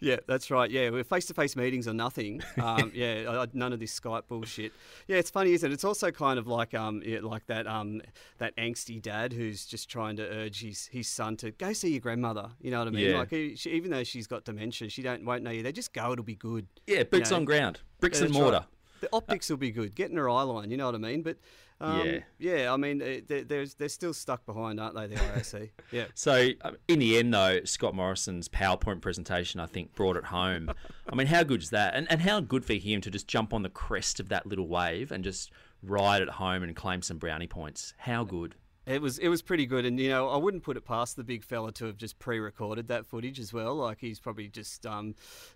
Yeah, 0.00 0.16
that's 0.26 0.50
right. 0.50 0.70
Yeah, 0.70 0.90
we're 0.90 1.04
face-to-face 1.04 1.56
meetings 1.56 1.88
are 1.88 1.94
nothing. 1.94 2.42
Um, 2.62 2.92
yeah, 2.94 3.24
I, 3.28 3.42
I- 3.42 3.46
none 3.52 3.72
of 3.72 3.80
this 3.80 3.98
Skype 3.98 4.28
bullshit. 4.28 4.72
Yeah, 5.06 5.16
it's 5.16 5.30
funny, 5.30 5.52
isn't 5.52 5.70
it? 5.70 5.74
It's 5.74 5.84
also 5.84 6.10
kind 6.10 6.38
of 6.38 6.46
like 6.46 6.74
um, 6.74 7.02
yeah, 7.04 7.18
like 7.22 7.46
that 7.46 7.66
um, 7.66 8.00
that 8.38 8.56
angsty 8.56 9.00
dad 9.02 9.32
who's 9.32 9.66
just 9.66 9.88
trying 9.88 10.16
to 10.16 10.22
urge 10.22 10.60
his, 10.62 10.86
his 10.86 11.08
son 11.08 11.36
to 11.38 11.50
go 11.52 11.72
see 11.72 11.90
your 11.90 12.00
grandmother. 12.00 12.50
You 12.60 12.70
know 12.70 12.78
what 12.78 12.88
I 12.88 12.90
mean? 12.92 13.10
Yeah. 13.10 13.18
Like 13.18 13.30
she, 13.30 13.70
even 13.70 13.90
though 13.90 14.04
she's 14.04 14.26
got 14.26 14.44
dementia, 14.44 14.88
she 14.88 15.02
don't 15.02 15.24
won't 15.24 15.42
know 15.42 15.50
you. 15.50 15.62
They 15.62 15.72
just 15.72 15.92
go. 15.92 16.12
It'll 16.12 16.24
be 16.24 16.34
good. 16.36 16.66
Yeah, 16.86 16.98
you 16.98 17.04
bricks 17.04 17.30
know? 17.30 17.36
on 17.38 17.44
ground, 17.44 17.80
bricks 18.00 18.18
Yeah, 18.20 18.26
and 18.26 18.34
that's 18.34 18.40
right. 18.42 18.50
mortar. 18.52 18.66
The 19.00 19.08
optics 19.12 19.48
will 19.48 19.58
be 19.58 19.70
good. 19.70 19.94
Getting 19.94 20.16
her 20.16 20.28
eye 20.28 20.42
line, 20.42 20.70
you 20.72 20.76
know 20.76 20.86
what 20.86 20.94
I 20.96 20.98
mean? 20.98 21.22
But 21.22 21.36
um, 21.80 22.06
Yeah. 22.06 22.18
yeah, 22.38 22.72
I 22.72 22.76
mean 22.76 23.00
eh, 23.02 23.20
they're, 23.26 23.44
they're 23.44 23.66
they're 23.66 23.88
still 23.88 24.12
stuck 24.14 24.44
behind, 24.46 24.80
aren't 24.80 24.94
they? 24.96 25.06
The 25.06 25.14
IOC. 25.36 25.70
Yeah. 25.92 26.06
So 26.14 26.48
in 26.88 26.98
the 26.98 27.18
end, 27.18 27.32
though, 27.32 27.60
Scott 27.64 27.94
Morrison's 27.94 28.48
PowerPoint 28.48 29.00
presentation, 29.00 29.60
I 29.60 29.66
think, 29.66 29.94
brought 29.94 30.16
it 30.16 30.24
home. 30.24 30.70
I 31.08 31.14
mean, 31.14 31.28
how 31.28 31.42
good 31.42 31.62
is 31.62 31.70
that? 31.70 31.94
And 31.94 32.10
and 32.10 32.20
how 32.22 32.40
good 32.40 32.64
for 32.64 32.74
him 32.74 33.00
to 33.02 33.10
just 33.10 33.28
jump 33.28 33.54
on 33.54 33.62
the 33.62 33.68
crest 33.70 34.18
of 34.20 34.28
that 34.30 34.46
little 34.46 34.66
wave 34.68 35.12
and 35.12 35.22
just 35.22 35.50
ride 35.82 36.22
it 36.22 36.28
home 36.30 36.62
and 36.62 36.74
claim 36.74 37.02
some 37.02 37.18
brownie 37.18 37.46
points. 37.46 37.94
How 37.98 38.24
good? 38.24 38.56
It 38.88 39.02
was 39.02 39.18
it 39.18 39.28
was 39.28 39.42
pretty 39.42 39.66
good, 39.66 39.84
and 39.84 40.00
you 40.00 40.08
know 40.08 40.30
I 40.30 40.38
wouldn't 40.38 40.62
put 40.62 40.78
it 40.78 40.84
past 40.86 41.16
the 41.16 41.22
big 41.22 41.44
fella 41.44 41.72
to 41.72 41.84
have 41.84 41.98
just 41.98 42.18
pre-recorded 42.18 42.88
that 42.88 43.04
footage 43.04 43.38
as 43.38 43.52
well. 43.52 43.74
Like 43.74 43.98
he's 44.00 44.18
probably 44.18 44.48
just 44.48 44.86
um, 44.86 45.14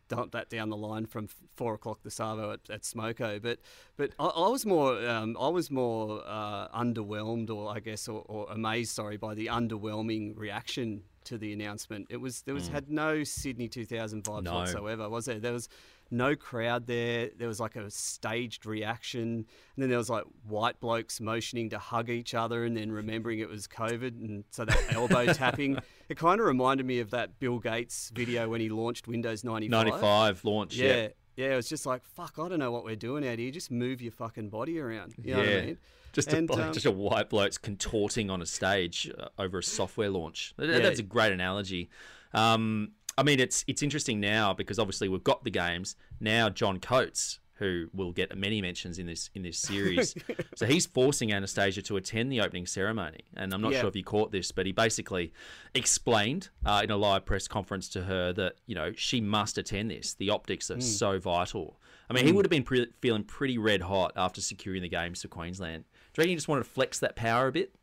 dumped 0.09 0.33
that 0.33 0.51
down 0.51 0.68
the 0.68 0.77
line 0.77 1.07
from 1.07 1.29
four 1.57 1.73
o'clock 1.73 2.01
the 2.03 2.11
Savo 2.11 2.53
at, 2.53 2.61
at 2.68 2.83
Smoko. 2.83 3.40
But 3.40 3.61
but 3.97 4.11
I, 4.18 4.27
I 4.27 4.49
was 4.49 4.66
more 4.66 4.99
um, 5.09 5.38
I 5.40 5.49
was 5.49 5.71
more 5.71 6.23
uh, 6.27 6.68
underwhelmed, 6.68 7.49
or 7.49 7.75
I 7.75 7.81
guess, 7.81 8.07
or, 8.07 8.23
or 8.27 8.49
amazed, 8.51 8.95
sorry, 8.95 9.16
by 9.16 9.33
the 9.33 9.47
underwhelming 9.47 10.37
reaction 10.37 11.05
to 11.26 11.38
the 11.38 11.52
announcement. 11.52 12.06
It 12.11 12.18
was 12.18 12.42
there 12.42 12.54
was 12.54 12.68
had 12.68 12.90
no 12.90 13.24
Sydney 13.24 13.68
2000 13.68 14.24
vibes 14.24 14.40
Mm. 14.40 14.44
No. 14.44 14.54
whatsoever, 14.54 15.08
was 15.08 15.24
there? 15.26 15.38
There 15.38 15.52
was 15.52 15.68
no 16.11 16.37
crowd 16.37 16.87
there. 16.87 17.30
There 17.38 17.48
was 17.48 17.58
like 17.58 17.74
a 17.76 17.90
staged 17.90 18.66
reaction, 18.66 19.22
and 19.22 19.46
then 19.78 19.88
there 19.88 19.98
was 19.98 20.11
like 20.11 20.24
white 20.46 20.78
blokes 20.80 21.20
motioning 21.20 21.70
to 21.70 21.78
hug 21.78 22.11
each 22.11 22.35
other, 22.35 22.64
and 22.64 22.76
then 22.76 22.92
remembering 22.92 23.38
it 23.38 23.48
was 23.48 23.66
COVID, 23.66 24.20
and 24.20 24.44
so 24.50 24.64
that 24.64 24.78
elbow 24.94 25.32
tapping. 25.32 25.78
It 26.08 26.16
kind 26.18 26.40
of 26.40 26.46
reminded 26.46 26.85
me 26.87 27.00
of 27.00 27.11
that 27.11 27.38
Bill 27.38 27.58
Gates 27.58 28.11
video 28.14 28.48
when 28.50 28.61
he 28.61 28.68
launched 28.68 29.08
Windows 29.08 29.42
95. 29.44 29.70
95 29.87 30.44
launch. 30.44 30.76
Yeah. 30.76 30.87
Yeah. 30.96 31.08
Yeah, 31.35 31.52
it 31.54 31.56
was 31.56 31.68
just 31.70 31.87
like, 31.87 32.04
fuck, 32.04 32.35
I 32.38 32.46
don't 32.46 32.58
know 32.58 32.70
what 32.70 32.85
we're 32.85 32.94
doing 32.94 33.26
out 33.26 33.38
here. 33.38 33.50
Just 33.50 33.70
move 33.70 34.02
your 34.02 34.12
fucking 34.12 34.50
body 34.50 34.78
around. 34.78 35.14
You 35.16 35.32
know 35.32 35.38
what 35.38 35.48
Yeah. 35.48 35.56
I 35.56 35.64
mean? 35.64 35.78
Just 36.12 36.33
a, 36.33 36.37
And, 36.38 36.51
like, 36.51 36.61
um, 36.66 36.72
just 36.72 36.87
a 36.87 36.90
white 36.90 37.31
bloke's 37.31 37.59
contorting 37.59 38.31
on 38.31 38.42
a 38.42 38.46
stage 38.46 39.11
uh, 39.18 39.29
over 39.38 39.59
a 39.59 39.62
software 39.62 40.11
launch. 40.11 40.55
Yeah. 40.59 40.79
That's 40.79 41.01
a 41.01 41.03
great 41.05 41.33
analogy. 41.33 41.88
Um, 42.35 42.92
I 43.18 43.22
mean, 43.22 43.40
it's 43.40 43.64
it's 43.66 43.83
interesting 43.83 44.20
now 44.20 44.55
because 44.55 44.79
obviously 44.79 45.09
we've 45.09 45.25
got 45.25 45.44
the 45.44 45.51
games 45.51 45.96
now. 46.20 46.48
John 46.48 46.81
Coates, 46.81 47.40
who 47.57 47.88
will 47.92 48.12
get 48.12 48.35
many 48.37 48.62
mentions 48.62 48.98
in 48.98 49.07
this 49.07 49.29
in 49.35 49.42
this 49.42 49.59
series, 49.59 50.14
so 50.57 50.64
he's 50.66 50.87
forcing 50.87 51.31
Anastasia 51.33 51.83
to 51.83 51.96
attend 51.98 52.33
the 52.33 52.40
opening 52.40 52.66
ceremony. 52.66 53.20
And 53.37 53.53
I'm 53.53 53.61
not 53.61 53.72
Yeah. 53.72 53.81
sure 53.81 53.88
if 53.90 53.96
you 53.96 54.05
caught 54.05 54.33
this, 54.33 54.51
but 54.51 54.64
he 54.64 54.72
basically 54.72 55.33
explained 55.75 56.48
uh, 56.64 56.81
in 56.85 56.90
a 56.90 56.96
live 56.96 57.25
press 57.27 57.48
conference 57.48 57.88
to 57.90 58.05
her 58.05 58.33
that 58.35 58.55
you 58.66 58.75
know 58.75 58.92
she 58.96 59.20
must 59.20 59.59
attend 59.59 59.90
this. 59.90 60.14
The 60.14 60.31
optics 60.31 60.68
Hmm. 60.68 60.79
are 60.79 60.81
so 60.81 61.18
vital. 61.18 61.79
I 62.11 62.14
mean, 62.14 62.27
he 62.27 62.33
would 62.33 62.44
have 62.44 62.51
been 62.51 62.64
pre- 62.64 62.88
feeling 63.01 63.25
pretty 63.25 63.57
red 63.57 63.81
hot 63.81 64.12
after 64.16 64.42
securing 64.42 64.83
the 64.83 64.88
games 64.88 65.22
for 65.22 65.29
Queensland. 65.29 65.85
Do 66.12 66.20
you 66.20 66.22
reckon 66.22 66.31
he 66.31 66.35
just 66.37 66.48
wanted 66.48 66.64
to 66.64 66.70
flex 66.70 66.98
that 67.01 67.16
power 67.16 67.46
a 67.48 67.53
bit? 67.53 67.75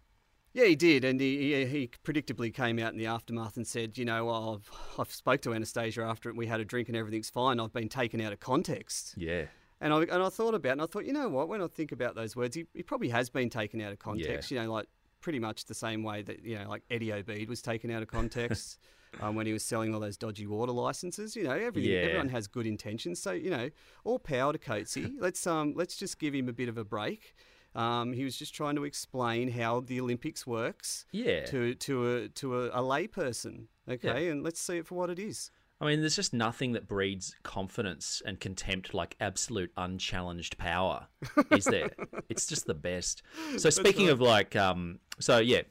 Yeah, 0.53 0.65
he 0.65 0.75
did, 0.75 1.03
and 1.05 1.19
he, 1.21 1.53
he, 1.53 1.65
he 1.65 1.91
predictably 2.03 2.51
came 2.53 2.79
out 2.79 2.91
in 2.91 2.97
the 2.97 3.05
aftermath 3.05 3.55
and 3.55 3.67
said, 3.67 3.97
you 3.99 4.05
know, 4.05 4.25
well, 4.25 4.55
I've, 4.55 4.99
I've 4.99 5.11
spoke 5.11 5.41
to 5.41 5.53
Anastasia 5.53 6.01
after 6.01 6.33
we 6.33 6.47
had 6.47 6.59
a 6.59 6.65
drink 6.65 6.87
and 6.89 6.97
everything's 6.97 7.29
fine. 7.29 7.59
I've 7.59 7.71
been 7.73 7.87
taken 7.89 8.19
out 8.19 8.33
of 8.33 8.39
context. 8.39 9.13
Yeah. 9.15 9.45
And 9.79 9.93
I, 9.93 10.01
and 10.01 10.23
I 10.23 10.29
thought 10.29 10.55
about 10.55 10.69
it, 10.69 10.73
and 10.73 10.81
I 10.81 10.85
thought, 10.87 11.05
you 11.05 11.13
know 11.13 11.29
what, 11.29 11.49
when 11.49 11.61
I 11.61 11.67
think 11.67 11.91
about 11.91 12.15
those 12.15 12.35
words, 12.35 12.55
he, 12.55 12.65
he 12.73 12.81
probably 12.83 13.09
has 13.09 13.29
been 13.29 13.49
taken 13.49 13.79
out 13.79 13.91
of 13.91 13.99
context, 13.99 14.49
Yeah. 14.51 14.61
you 14.61 14.67
know, 14.67 14.73
like 14.73 14.87
pretty 15.21 15.39
much 15.39 15.65
the 15.65 15.73
same 15.75 16.01
way 16.03 16.23
that, 16.23 16.43
you 16.43 16.57
know, 16.57 16.67
like 16.67 16.81
Eddie 16.89 17.11
Obeid 17.13 17.47
was 17.47 17.61
taken 17.61 17.91
out 17.91 18.01
of 18.01 18.07
context 18.07 18.79
um, 19.21 19.35
when 19.35 19.45
he 19.45 19.53
was 19.53 19.63
selling 19.63 19.93
all 19.93 19.99
those 19.99 20.17
dodgy 20.17 20.47
water 20.47 20.71
licenses. 20.71 21.35
You 21.35 21.43
know, 21.43 21.51
everything, 21.51 21.91
Yeah. 21.91 21.99
everyone 21.99 22.29
has 22.29 22.47
good 22.47 22.65
intentions. 22.65 23.21
So, 23.21 23.31
you 23.31 23.51
know, 23.51 23.69
all 24.03 24.17
power 24.17 24.51
to 24.51 24.59
Coatsy. 24.59 25.13
let's, 25.19 25.45
um, 25.45 25.73
let's 25.75 25.95
just 25.95 26.19
give 26.19 26.33
him 26.33 26.49
a 26.49 26.53
bit 26.53 26.69
of 26.69 26.77
a 26.77 26.83
break. 26.83 27.35
Um, 27.75 28.13
he 28.13 28.23
was 28.23 28.35
just 28.37 28.53
trying 28.53 28.75
to 28.75 28.83
explain 28.83 29.51
how 29.51 29.81
the 29.81 29.99
Olympics 30.01 30.45
works 30.47 31.05
Yeah. 31.11 31.45
to, 31.45 31.75
to, 31.75 32.15
a, 32.15 32.27
to 32.29 32.55
a, 32.61 32.67
a 32.69 32.81
layperson, 32.81 33.65
okay? 33.89 34.25
Yeah. 34.25 34.31
And 34.31 34.43
let's 34.43 34.59
see 34.59 34.77
it 34.77 34.87
for 34.87 34.95
what 34.95 35.09
it 35.09 35.19
is. 35.19 35.51
I 35.81 35.85
mean, 35.85 36.01
there's 36.01 36.15
just 36.17 36.33
nothing 36.33 36.73
that 36.73 36.87
breeds 36.89 37.35
confidence 37.43 38.21
and 38.25 38.37
contempt 38.37 38.93
like 38.93 39.15
absolute 39.21 39.71
unchallenged 39.77 40.57
power, 40.57 41.07
is 41.51 41.63
there? 41.65 41.91
it's 42.29 42.47
just 42.47 42.65
the 42.65 42.73
best. 42.73 43.21
So 43.57 43.69
speaking 43.69 44.09
of 44.09 44.19
like, 44.19 44.57
um, 44.57 44.99
so 45.19 45.37
yeah, 45.37 45.61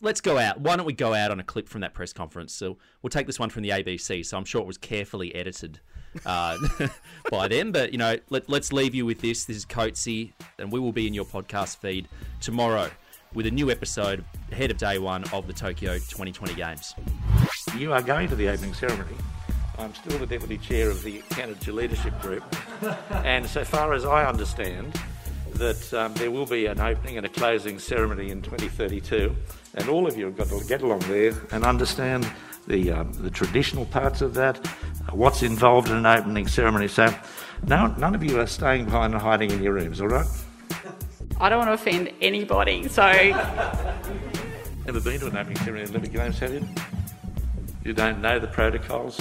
let's 0.00 0.20
go 0.20 0.38
out. 0.38 0.60
Why 0.60 0.76
don't 0.76 0.86
we 0.86 0.92
go 0.92 1.14
out 1.14 1.30
on 1.30 1.40
a 1.40 1.44
clip 1.44 1.68
from 1.68 1.80
that 1.82 1.94
press 1.94 2.12
conference? 2.12 2.52
So 2.52 2.76
we'll 3.02 3.10
take 3.10 3.26
this 3.26 3.38
one 3.38 3.50
from 3.50 3.62
the 3.62 3.70
ABC. 3.70 4.24
So 4.24 4.36
I'm 4.36 4.44
sure 4.44 4.60
it 4.60 4.66
was 4.66 4.78
carefully 4.78 5.34
edited 5.34 5.80
uh, 6.24 6.56
by 7.30 7.48
them, 7.48 7.72
but 7.72 7.92
you 7.92 7.98
know, 7.98 8.16
let, 8.30 8.48
let's 8.48 8.72
leave 8.72 8.94
you 8.94 9.06
with 9.06 9.20
this. 9.20 9.44
This 9.44 9.56
is 9.56 9.66
Coatsy, 9.66 10.32
and 10.58 10.70
we 10.70 10.80
will 10.80 10.92
be 10.92 11.06
in 11.06 11.14
your 11.14 11.24
podcast 11.24 11.78
feed 11.78 12.08
tomorrow 12.40 12.90
with 13.34 13.46
a 13.46 13.50
new 13.50 13.70
episode 13.70 14.24
ahead 14.52 14.70
of 14.70 14.78
day 14.78 14.98
one 14.98 15.24
of 15.32 15.46
the 15.46 15.52
Tokyo 15.52 15.94
2020 15.94 16.54
Games. 16.54 16.94
You 17.76 17.92
are 17.92 18.02
going 18.02 18.28
to 18.28 18.36
the 18.36 18.48
opening 18.48 18.74
ceremony. 18.74 19.16
I'm 19.76 19.92
still 19.94 20.18
the 20.18 20.26
deputy 20.26 20.56
chair 20.58 20.88
of 20.88 21.02
the 21.02 21.18
Candidature 21.30 21.72
Leadership 21.72 22.20
Group, 22.20 22.44
and 23.10 23.44
so 23.46 23.64
far 23.64 23.92
as 23.92 24.04
I 24.04 24.24
understand, 24.24 24.96
that 25.54 25.94
um, 25.94 26.14
there 26.14 26.30
will 26.30 26.46
be 26.46 26.66
an 26.66 26.80
opening 26.80 27.16
and 27.16 27.26
a 27.26 27.28
closing 27.28 27.78
ceremony 27.78 28.30
in 28.30 28.40
2032, 28.42 29.34
and 29.74 29.88
all 29.88 30.06
of 30.06 30.16
you 30.16 30.26
have 30.26 30.36
got 30.36 30.48
to 30.48 30.64
get 30.66 30.82
along 30.82 31.00
there 31.00 31.32
and 31.52 31.64
understand 31.64 32.26
the 32.66 32.92
um, 32.92 33.12
the 33.12 33.30
traditional 33.30 33.84
parts 33.86 34.22
of 34.22 34.34
that, 34.34 34.64
uh, 34.66 34.70
what's 35.12 35.42
involved 35.42 35.88
in 35.88 35.96
an 35.96 36.06
opening 36.06 36.46
ceremony. 36.46 36.88
So, 36.88 37.14
no, 37.66 37.88
none 37.98 38.14
of 38.14 38.24
you 38.24 38.40
are 38.40 38.46
staying 38.46 38.86
behind 38.86 39.12
and 39.12 39.22
hiding 39.22 39.50
in 39.50 39.62
your 39.62 39.74
rooms, 39.74 40.00
all 40.00 40.08
right? 40.08 40.26
I 41.40 41.48
don't 41.48 41.58
want 41.58 41.68
to 41.68 41.74
offend 41.74 42.10
anybody, 42.20 42.88
so 42.88 43.02
Never 44.86 45.00
been 45.00 45.18
to 45.20 45.26
an 45.28 45.36
opening 45.36 45.56
ceremony 45.58 45.84
at 45.84 45.90
Olympic 45.90 46.12
Games, 46.12 46.38
have 46.40 46.52
you? 46.52 46.66
You 47.84 47.94
don't 47.94 48.20
know 48.20 48.38
the 48.38 48.46
protocols. 48.46 49.18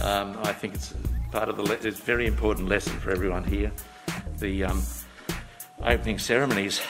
Um, 0.00 0.38
I 0.44 0.52
think 0.52 0.74
it's 0.74 0.94
part 1.30 1.50
of 1.50 1.56
the. 1.56 1.62
Le- 1.62 1.74
it's 1.74 1.84
a 1.84 2.02
very 2.02 2.26
important 2.26 2.68
lesson 2.68 2.98
for 2.98 3.10
everyone 3.10 3.44
here. 3.44 3.70
The 4.38 4.64
um, 4.64 4.82
opening 5.82 6.18
ceremonies 6.18 6.80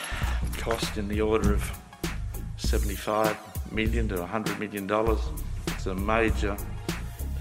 cost 0.57 0.97
in 0.97 1.09
the 1.09 1.19
order 1.19 1.53
of 1.53 1.77
seventy-five 2.69 3.35
million 3.71 4.07
to 4.07 4.23
hundred 4.23 4.59
million 4.59 4.85
dollars. 4.85 5.19
It's 5.67 5.87
a 5.87 5.95
major, 5.95 6.55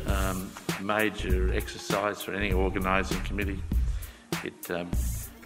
um, 0.06 0.50
major 0.80 1.52
exercise 1.52 2.22
for 2.22 2.32
any 2.32 2.50
organising 2.52 3.20
committee. 3.24 3.62
It 4.42 4.70
um, 4.70 4.90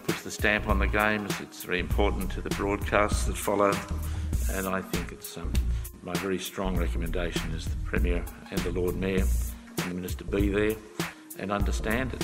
puts 0.07 0.21
the 0.21 0.31
stamp 0.31 0.69
on 0.69 0.79
the 0.79 0.87
games. 0.87 1.33
It's 1.41 1.65
very 1.65 1.79
important 1.81 2.31
to 2.31 2.41
the 2.41 2.49
broadcasts 2.51 3.25
that 3.25 3.35
follow, 3.35 3.73
and 4.51 4.67
I 4.67 4.81
think 4.81 5.11
it's 5.11 5.37
um, 5.37 5.51
my 6.01 6.13
very 6.13 6.39
strong 6.39 6.77
recommendation 6.77 7.51
is 7.51 7.65
the 7.65 7.75
Premier 7.83 8.23
and 8.51 8.59
the 8.61 8.71
Lord 8.71 8.95
Mayor 8.95 9.25
and 9.79 9.91
the 9.91 9.95
Minister 9.95 10.23
be 10.23 10.47
there 10.47 10.75
and 11.39 11.51
understand 11.51 12.13
it. 12.13 12.23